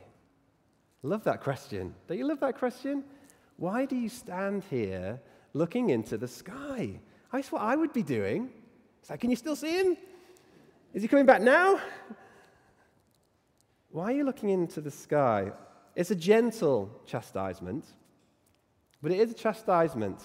Love 1.03 1.25
that 1.25 1.43
question. 1.43 1.95
Don't 2.07 2.19
you 2.19 2.27
love 2.27 2.41
that 2.41 2.59
question? 2.59 3.05
Why 3.57 3.85
do 3.85 3.97
you 3.97 4.09
stand 4.09 4.65
here 4.71 5.21
looking 5.53 5.91
into 5.91 6.17
the 6.17 6.29
sky. 6.29 7.01
That's 7.33 7.53
what 7.53 7.63
I 7.63 7.77
would 7.77 7.93
be 7.93 8.03
doing. 8.03 8.51
It's 9.01 9.11
like, 9.11 9.21
can 9.21 9.31
you 9.31 9.37
still 9.37 9.57
see 9.57 9.79
him? 9.81 9.97
Is 10.95 11.03
he 11.03 11.09
coming 11.09 11.27
back 11.27 11.43
now? 11.43 11.81
Why 13.91 14.05
are 14.05 14.17
you 14.17 14.25
looking 14.25 14.51
into 14.51 14.81
the 14.81 14.91
sky? 14.91 15.53
It's 15.95 16.11
a 16.11 16.15
gentle 16.15 17.03
chastisement, 17.07 17.85
but 19.03 19.13
it 19.13 19.21
is 19.21 19.31
a 19.31 19.35
chastisement. 19.35 20.23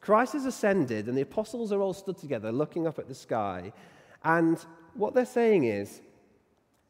Christ 0.00 0.32
has 0.32 0.46
ascended, 0.46 1.08
and 1.08 1.16
the 1.16 1.22
apostles 1.22 1.72
are 1.72 1.80
all 1.80 1.92
stood 1.92 2.18
together 2.18 2.50
looking 2.50 2.86
up 2.86 2.98
at 2.98 3.08
the 3.08 3.14
sky. 3.14 3.72
And 4.24 4.58
what 4.94 5.14
they're 5.14 5.26
saying 5.26 5.64
is, 5.64 6.00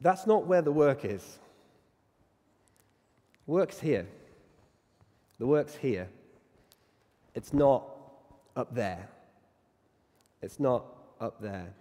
that's 0.00 0.26
not 0.26 0.46
where 0.46 0.62
the 0.62 0.72
work 0.72 1.04
is. 1.04 1.38
Work's 3.46 3.80
here. 3.80 4.06
The 5.38 5.46
work's 5.46 5.74
here. 5.74 6.08
It's 7.34 7.52
not 7.52 7.84
up 8.56 8.74
there. 8.74 9.08
It's 10.42 10.60
not 10.60 10.84
up 11.20 11.40
there. 11.40 11.74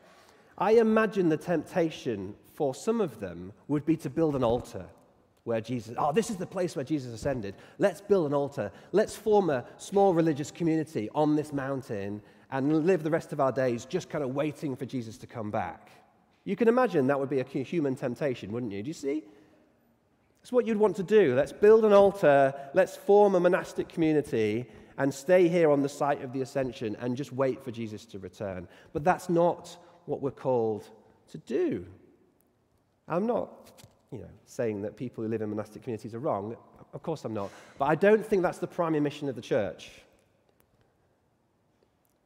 I 0.57 0.71
imagine 0.71 1.29
the 1.29 1.37
temptation 1.37 2.35
for 2.53 2.75
some 2.75 2.99
of 2.99 3.19
them 3.19 3.53
would 3.67 3.85
be 3.85 3.95
to 3.97 4.09
build 4.09 4.35
an 4.35 4.43
altar 4.43 4.85
where 5.49 5.59
Jesus, 5.59 5.95
oh, 5.97 6.13
this 6.13 6.29
is 6.29 6.37
the 6.37 6.45
place 6.45 6.75
where 6.75 6.85
Jesus 6.85 7.11
ascended. 7.11 7.55
Let's 7.79 8.01
build 8.01 8.27
an 8.27 8.33
altar. 8.33 8.71
Let's 8.91 9.15
form 9.15 9.49
a 9.49 9.65
small 9.77 10.13
religious 10.13 10.51
community 10.51 11.09
on 11.15 11.35
this 11.35 11.51
mountain 11.51 12.21
and 12.51 12.85
live 12.85 13.03
the 13.03 13.09
rest 13.09 13.33
of 13.33 13.39
our 13.39 13.51
days 13.51 13.85
just 13.85 14.09
kind 14.09 14.23
of 14.23 14.35
waiting 14.35 14.75
for 14.75 14.85
Jesus 14.85 15.17
to 15.17 15.27
come 15.27 15.49
back. 15.49 15.89
You 16.45 16.55
can 16.55 16.67
imagine 16.67 17.07
that 17.07 17.19
would 17.19 17.29
be 17.29 17.39
a 17.39 17.43
human 17.43 17.95
temptation, 17.95 18.51
wouldn't 18.51 18.71
you? 18.71 18.83
Do 18.83 18.87
you 18.87 18.93
see? 18.93 19.23
It's 20.41 20.51
what 20.51 20.65
you'd 20.67 20.77
want 20.77 20.95
to 20.97 21.03
do. 21.03 21.35
Let's 21.35 21.51
build 21.51 21.83
an 21.83 21.93
altar, 21.93 22.53
let's 22.73 22.95
form 22.95 23.35
a 23.35 23.39
monastic 23.39 23.89
community, 23.89 24.67
and 24.99 25.13
stay 25.13 25.47
here 25.47 25.71
on 25.71 25.81
the 25.81 25.89
site 25.89 26.21
of 26.23 26.31
the 26.31 26.41
ascension 26.41 26.95
and 26.99 27.17
just 27.17 27.33
wait 27.33 27.63
for 27.63 27.71
Jesus 27.71 28.05
to 28.05 28.19
return. 28.19 28.67
But 28.93 29.03
that's 29.03 29.29
not 29.29 29.75
what 30.05 30.21
we're 30.21 30.31
called 30.31 30.87
to 31.31 31.37
do. 31.39 31.85
I'm 33.07 33.25
not, 33.25 33.71
you 34.11 34.19
know, 34.19 34.29
saying 34.45 34.81
that 34.81 34.97
people 34.97 35.23
who 35.23 35.29
live 35.29 35.41
in 35.41 35.49
monastic 35.49 35.83
communities 35.83 36.15
are 36.15 36.19
wrong. 36.19 36.55
Of 36.93 37.03
course 37.03 37.25
I'm 37.25 37.33
not. 37.33 37.51
But 37.77 37.85
I 37.85 37.95
don't 37.95 38.25
think 38.25 38.41
that's 38.41 38.57
the 38.57 38.67
primary 38.67 39.01
mission 39.01 39.29
of 39.29 39.35
the 39.35 39.41
church. 39.41 39.91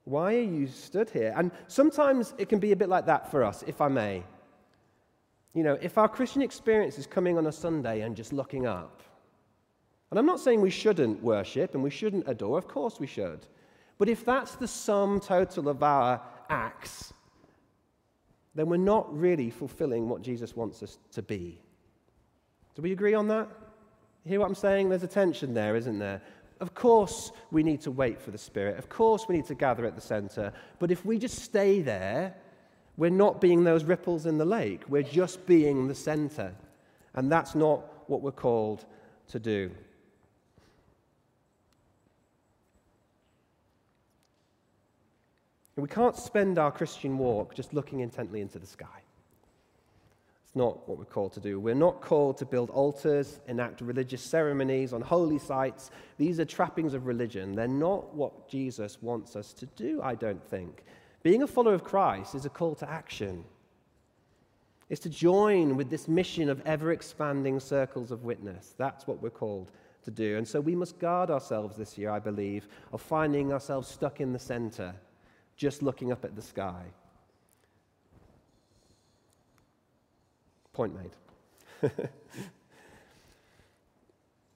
Why 0.05 0.35
are 0.35 0.41
you 0.41 0.67
stood 0.67 1.09
here? 1.09 1.33
And 1.35 1.51
sometimes 1.67 2.33
it 2.37 2.49
can 2.49 2.59
be 2.59 2.71
a 2.71 2.75
bit 2.75 2.89
like 2.89 3.05
that 3.05 3.29
for 3.31 3.43
us, 3.43 3.63
if 3.67 3.81
I 3.81 3.87
may. 3.87 4.23
You 5.53 5.63
know, 5.63 5.77
if 5.81 5.97
our 5.97 6.09
Christian 6.09 6.41
experience 6.41 6.97
is 6.97 7.05
coming 7.05 7.37
on 7.37 7.47
a 7.47 7.51
Sunday 7.51 8.01
and 8.01 8.15
just 8.15 8.33
looking 8.33 8.65
up, 8.65 9.01
and 10.09 10.19
I'm 10.19 10.25
not 10.25 10.39
saying 10.39 10.61
we 10.61 10.69
shouldn't 10.69 11.21
worship 11.23 11.73
and 11.73 11.83
we 11.83 11.89
shouldn't 11.89 12.27
adore, 12.27 12.57
of 12.57 12.67
course 12.67 12.99
we 12.99 13.07
should. 13.07 13.45
But 13.97 14.09
if 14.09 14.25
that's 14.25 14.55
the 14.55 14.67
sum 14.67 15.19
total 15.19 15.69
of 15.69 15.83
our 15.83 16.21
acts, 16.49 17.13
then 18.55 18.67
we're 18.67 18.77
not 18.77 19.15
really 19.15 19.49
fulfilling 19.49 20.09
what 20.09 20.21
Jesus 20.21 20.55
wants 20.55 20.83
us 20.83 20.99
to 21.13 21.21
be. 21.21 21.61
Do 22.75 22.81
we 22.81 22.91
agree 22.91 23.13
on 23.13 23.27
that? 23.27 23.47
Hear 24.25 24.39
what 24.39 24.47
I'm 24.47 24.55
saying? 24.55 24.89
There's 24.89 25.03
a 25.03 25.07
tension 25.07 25.53
there, 25.53 25.75
isn't 25.75 25.99
there? 25.99 26.21
Of 26.59 26.73
course, 26.73 27.31
we 27.51 27.61
need 27.61 27.81
to 27.81 27.91
wait 27.91 28.21
for 28.21 28.31
the 28.31 28.37
Spirit. 28.37 28.77
Of 28.77 28.89
course, 28.89 29.25
we 29.27 29.35
need 29.35 29.45
to 29.47 29.55
gather 29.55 29.85
at 29.85 29.95
the 29.95 30.01
center. 30.01 30.53
But 30.79 30.91
if 30.91 31.05
we 31.05 31.19
just 31.19 31.39
stay 31.39 31.81
there, 31.81 32.35
we're 32.95 33.09
not 33.09 33.41
being 33.41 33.63
those 33.63 33.83
ripples 33.83 34.25
in 34.25 34.37
the 34.37 34.45
lake. 34.45 34.83
We're 34.87 35.03
just 35.03 35.45
being 35.45 35.87
the 35.87 35.95
center. 35.95 36.53
And 37.15 37.31
that's 37.31 37.53
not 37.53 38.09
what 38.09 38.21
we're 38.21 38.31
called 38.31 38.85
to 39.29 39.39
do. 39.39 39.71
We 45.75 45.87
can't 45.87 46.15
spend 46.15 46.59
our 46.59 46.71
Christian 46.71 47.17
walk 47.17 47.55
just 47.55 47.73
looking 47.73 48.01
intently 48.01 48.41
into 48.41 48.59
the 48.59 48.67
sky. 48.67 49.02
Not 50.55 50.87
what 50.87 50.99
we're 50.99 51.05
called 51.05 51.33
to 51.33 51.39
do. 51.39 51.59
We're 51.59 51.73
not 51.73 52.01
called 52.01 52.37
to 52.37 52.45
build 52.45 52.69
altars, 52.69 53.39
enact 53.47 53.81
religious 53.81 54.21
ceremonies 54.21 54.93
on 54.93 55.01
holy 55.01 55.39
sites. 55.39 55.89
These 56.17 56.39
are 56.39 56.45
trappings 56.45 56.93
of 56.93 57.07
religion. 57.07 57.55
They're 57.55 57.67
not 57.67 58.13
what 58.13 58.47
Jesus 58.47 59.01
wants 59.01 59.35
us 59.35 59.51
to 59.53 59.65
do, 59.65 60.01
I 60.03 60.13
don't 60.13 60.43
think. 60.43 60.83
Being 61.23 61.41
a 61.41 61.47
follower 61.47 61.73
of 61.73 61.83
Christ 61.83 62.35
is 62.35 62.45
a 62.45 62.49
call 62.49 62.75
to 62.75 62.89
action. 62.89 63.45
It's 64.89 65.01
to 65.01 65.09
join 65.09 65.75
with 65.75 65.89
this 65.89 66.07
mission 66.07 66.49
of 66.49 66.61
ever 66.67 66.91
expanding 66.91 67.59
circles 67.59 68.11
of 68.11 68.23
witness. 68.23 68.75
That's 68.77 69.07
what 69.07 69.23
we're 69.23 69.31
called 69.31 69.71
to 70.03 70.11
do. 70.11 70.37
And 70.37 70.47
so 70.47 70.61
we 70.61 70.75
must 70.75 70.99
guard 70.99 71.31
ourselves 71.31 71.77
this 71.77 71.97
year, 71.97 72.11
I 72.11 72.19
believe, 72.19 72.67
of 72.91 73.01
finding 73.01 73.51
ourselves 73.51 73.87
stuck 73.87 74.21
in 74.21 74.33
the 74.33 74.39
center 74.39 74.93
just 75.55 75.81
looking 75.81 76.11
up 76.11 76.25
at 76.25 76.35
the 76.35 76.41
sky. 76.41 76.83
Point 80.73 80.93
made. 80.95 81.91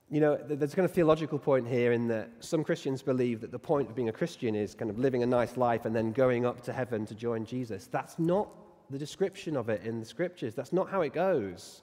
you 0.10 0.20
know, 0.20 0.38
there's 0.38 0.74
kind 0.74 0.86
of 0.86 0.92
theological 0.92 1.38
point 1.38 1.68
here 1.68 1.92
in 1.92 2.08
that 2.08 2.30
some 2.40 2.64
Christians 2.64 3.02
believe 3.02 3.42
that 3.42 3.52
the 3.52 3.60
point 3.60 3.90
of 3.90 3.96
being 3.96 4.10
a 4.10 4.14
Christian 4.14 4.56
is 4.56 4.74
kind 4.74 4.90
of 4.90 4.98
living 4.98 5.22
a 5.22 5.26
nice 5.26 5.58
life 5.58 5.86
and 5.86 5.96
then 5.96 6.12
going 6.12 6.46
up 6.46 6.62
to 6.62 6.74
heaven 6.74 7.06
to 7.06 7.16
join 7.16 7.46
Jesus. 7.46 7.88
That's 7.88 8.18
not 8.18 8.50
the 8.90 8.98
description 8.98 9.58
of 9.58 9.70
it 9.70 9.84
in 9.84 10.00
the 10.00 10.06
scriptures. 10.06 10.56
That's 10.56 10.74
not 10.74 10.90
how 10.90 11.02
it 11.02 11.14
goes. 11.14 11.82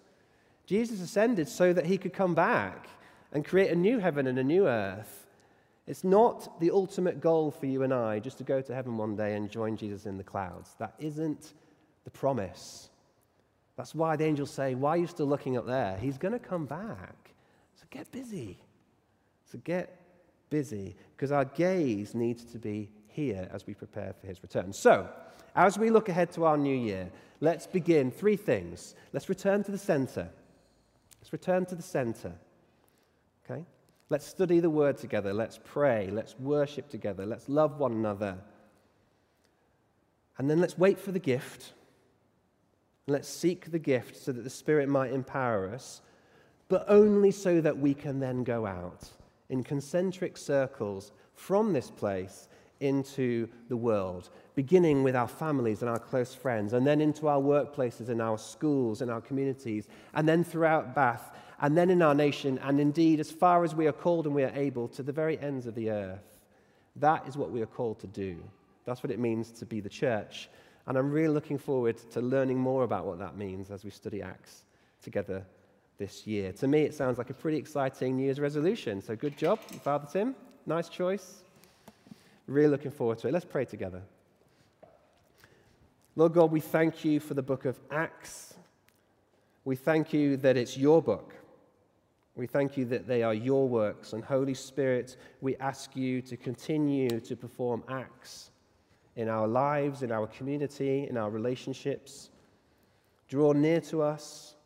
Jesus 0.67 1.01
ascended 1.01 1.49
so 1.49 1.73
that 1.73 1.87
he 1.87 1.99
could 1.99 2.15
come 2.15 2.35
back 2.35 2.89
and 3.33 3.45
create 3.45 3.71
a 3.71 3.77
new 3.77 3.99
heaven 3.99 4.27
and 4.27 4.39
a 4.39 4.45
new 4.45 4.67
earth. 4.67 5.27
It's 5.87 6.03
not 6.03 6.61
the 6.61 6.71
ultimate 6.71 7.21
goal 7.21 7.51
for 7.51 7.67
you 7.67 7.83
and 7.83 7.93
I 7.93 8.21
just 8.21 8.39
to 8.39 8.45
go 8.45 8.63
to 8.63 8.75
heaven 8.75 8.97
one 8.97 9.17
day 9.17 9.35
and 9.35 9.51
join 9.51 9.77
Jesus 9.77 10.07
in 10.07 10.17
the 10.17 10.25
clouds. 10.25 10.75
That 10.79 10.95
isn't 10.99 11.53
the 12.05 12.11
promise. 12.11 12.89
That's 13.77 13.95
why 13.95 14.17
the 14.17 14.25
angels 14.25 14.51
say, 14.51 14.75
Why 14.75 14.91
are 14.91 14.97
you 14.97 15.07
still 15.07 15.27
looking 15.27 15.57
up 15.57 15.67
there? 15.67 15.97
He's 15.99 16.19
going 16.19 16.33
to 16.33 16.39
come 16.39 16.67
back. 16.67 17.33
So 17.75 17.85
get 17.91 18.11
busy. 18.13 18.59
So 19.51 19.59
get 19.65 20.01
busy 20.51 20.97
because 21.17 21.33
our 21.33 21.45
gaze 21.45 22.15
needs 22.15 22.45
to 22.45 22.59
be 22.59 22.91
here 23.09 23.49
as 23.53 23.67
we 23.67 23.75
prepare 23.75 24.15
for 24.21 24.27
his 24.27 24.43
return. 24.43 24.73
So, 24.73 25.09
as 25.57 25.79
we 25.79 25.91
look 25.91 26.09
ahead 26.09 26.33
to 26.33 26.45
our 26.45 26.57
new 26.57 26.77
year, 26.77 27.11
let's 27.41 27.67
begin 27.67 28.11
three 28.11 28.37
things. 28.37 28.95
Let's 29.13 29.29
return 29.29 29.63
to 29.65 29.71
the 29.71 29.79
center. 29.79 30.29
Let's 31.21 31.33
return 31.33 31.65
to 31.67 31.77
the 31.77 31.83
center. 31.83 32.33
Okay? 33.45 33.65
Let's 34.11 34.27
study 34.27 34.61
the 34.61 34.71
word 34.71 34.99
together. 34.99 35.33
Let's 35.33 35.59
pray. 35.65 36.11
Let's 36.11 36.39
worship 36.39 36.89
together. 36.89 37.25
Let's 37.25 37.49
love 37.49 37.79
one 37.79 37.93
another. 37.93 38.39
And 40.39 40.51
then 40.51 40.61
let's 40.61 40.77
wait 40.77 40.99
for 40.99 41.13
the 41.13 41.21
gift. 41.21 41.73
Let's 43.07 43.29
seek 43.29 43.71
the 43.71 43.79
gift 43.79 44.17
so 44.17 44.33
that 44.33 44.43
the 44.43 44.51
Spirit 44.51 44.89
might 44.89 45.13
empower 45.13 45.69
us, 45.69 46.01
but 46.69 46.85
only 46.89 47.31
so 47.31 47.61
that 47.61 47.79
we 47.79 47.93
can 47.93 48.21
then 48.21 48.45
go 48.45 48.67
out 48.67 49.11
in 49.51 49.63
concentric 49.63 50.37
circles 50.37 51.13
from 51.35 51.73
this 51.73 51.91
place 51.91 52.49
into 52.81 53.49
the 53.69 53.77
world, 53.77 54.31
beginning 54.55 55.03
with 55.03 55.15
our 55.15 55.29
families 55.29 55.83
and 55.83 55.91
our 55.91 55.99
close 55.99 56.35
friends, 56.35 56.73
and 56.73 56.87
then 56.87 57.01
into 57.01 57.29
our 57.29 57.41
workplaces 57.41 58.09
and 58.09 58.23
our 58.23 58.39
schools 58.39 59.03
and 59.03 59.11
our 59.11 59.21
communities, 59.21 59.89
and 60.15 60.29
then 60.29 60.43
throughout 60.43 60.95
Bath 60.95 61.31
and 61.61 61.77
then 61.77 61.91
in 61.91 62.03
our 62.03 62.15
nation, 62.15 62.59
and 62.63 62.81
indeed 62.81 63.21
as 63.21 63.31
far 63.31 63.65
as 63.65 63.75
we 63.75 63.87
are 63.87 63.93
called 63.93 64.27
and 64.27 64.35
we 64.35 64.43
are 64.43 64.53
able 64.55 64.89
to 64.89 65.03
the 65.03 65.13
very 65.13 65.39
ends 65.39 65.67
of 65.67 65.75
the 65.75 65.91
earth. 65.91 66.39
That 66.97 67.27
is 67.29 67.37
what 67.37 67.51
we 67.51 67.63
are 67.63 67.67
called 67.67 68.01
to 68.01 68.07
do. 68.07 68.37
That's 68.85 69.03
what 69.03 69.11
it 69.11 69.19
means 69.19 69.51
to 69.53 69.67
be 69.67 69.81
the 69.81 69.89
church. 69.89 70.49
And 70.87 70.99
I'm 70.99 71.11
really 71.11 71.33
looking 71.33 71.59
forward 71.59 71.97
to 72.13 72.21
learning 72.21 72.59
more 72.59 72.85
about 72.85 73.07
what 73.07 73.19
that 73.19 73.37
means 73.37 73.71
as 73.71 73.85
we 73.85 73.91
study 73.91 74.21
Acts 74.21 74.65
together 75.03 75.45
this 75.99 76.27
year. 76.27 76.53
To 76.53 76.69
me, 76.69 76.83
it 76.83 76.95
sounds 76.95 77.19
like 77.19 77.31
a 77.31 77.35
pretty 77.35 77.57
exciting 77.57 78.17
New 78.17 78.25
Year's 78.25 78.41
resolution. 78.41 79.01
So 79.01 79.17
good 79.17 79.37
job, 79.37 79.61
Father 79.61 80.07
Tim. 80.11 80.35
Nice 80.67 80.89
choice. 80.89 81.43
Really 82.47 82.69
looking 82.69 82.91
forward 82.91 83.19
to 83.19 83.29
it. 83.29 83.33
Let's 83.33 83.45
pray 83.45 83.65
together. 83.65 84.03
Lord 86.17 86.33
God, 86.33 86.51
we 86.51 86.61
thank 86.61 87.05
you 87.05 87.19
for 87.19 87.35
the 87.35 87.43
book 87.43 87.65
of 87.65 87.79
Acts. 87.91 88.55
We 89.65 89.77
thank 89.77 90.13
you 90.13 90.37
that 90.39 90.57
it's 90.57 90.77
your 90.77 91.03
book. 91.03 91.35
We 92.37 92.47
thank 92.47 92.77
you 92.77 92.85
that 92.87 93.07
they 93.07 93.23
are 93.23 93.33
your 93.33 93.69
works. 93.69 94.13
And 94.13 94.23
Holy 94.23 94.55
Spirit, 94.55 95.17
we 95.41 95.57
ask 95.57 95.97
you 95.97 96.21
to 96.23 96.37
continue 96.37 97.21
to 97.21 97.37
perform 97.37 97.83
acts 97.89 98.51
in 99.17 99.29
our 99.29 99.47
lives, 99.47 100.03
in 100.03 100.11
our 100.11 100.27
community, 100.27 101.07
in 101.09 101.17
our 101.17 101.31
relationships. 101.31 102.31
Draw 103.29 103.53
near 103.53 103.81
to 103.83 104.03
us 104.03 104.57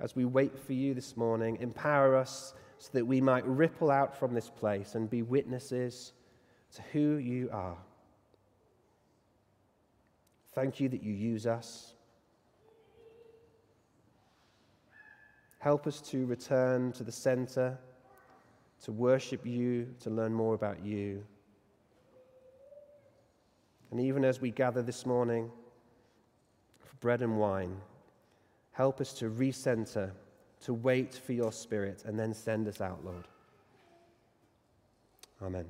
as 0.00 0.14
we 0.14 0.24
wait 0.24 0.58
for 0.58 0.72
you 0.72 0.94
this 0.94 1.16
morning. 1.16 1.56
Empower 1.60 2.16
us 2.16 2.54
so 2.78 2.90
that 2.92 3.04
we 3.04 3.20
might 3.20 3.46
ripple 3.46 3.90
out 3.90 4.18
from 4.18 4.34
this 4.34 4.50
place 4.50 4.94
and 4.94 5.08
be 5.08 5.22
witnesses 5.22 6.12
to 6.74 6.82
who 6.92 7.16
you 7.16 7.48
are. 7.52 7.76
Thank 10.54 10.80
you 10.80 10.88
that 10.88 11.02
you 11.02 11.12
use 11.12 11.46
us. 11.46 11.92
Help 15.58 15.86
us 15.86 16.00
to 16.00 16.26
return 16.26 16.92
to 16.92 17.02
the 17.02 17.12
center, 17.12 17.78
to 18.84 18.92
worship 18.92 19.44
you, 19.44 19.88
to 20.00 20.10
learn 20.10 20.32
more 20.32 20.54
about 20.54 20.84
you. 20.84 21.24
And 23.96 24.04
even 24.04 24.26
as 24.26 24.42
we 24.42 24.50
gather 24.50 24.82
this 24.82 25.06
morning 25.06 25.50
for 26.80 26.94
bread 26.96 27.22
and 27.22 27.38
wine, 27.38 27.80
help 28.72 29.00
us 29.00 29.14
to 29.14 29.30
recenter 29.30 30.10
to 30.66 30.74
wait 30.74 31.14
for 31.14 31.32
your 31.32 31.50
Spirit 31.50 32.02
and 32.04 32.18
then 32.18 32.34
send 32.34 32.68
us 32.68 32.82
out, 32.82 33.02
Lord. 33.02 33.24
Amen. 35.40 35.64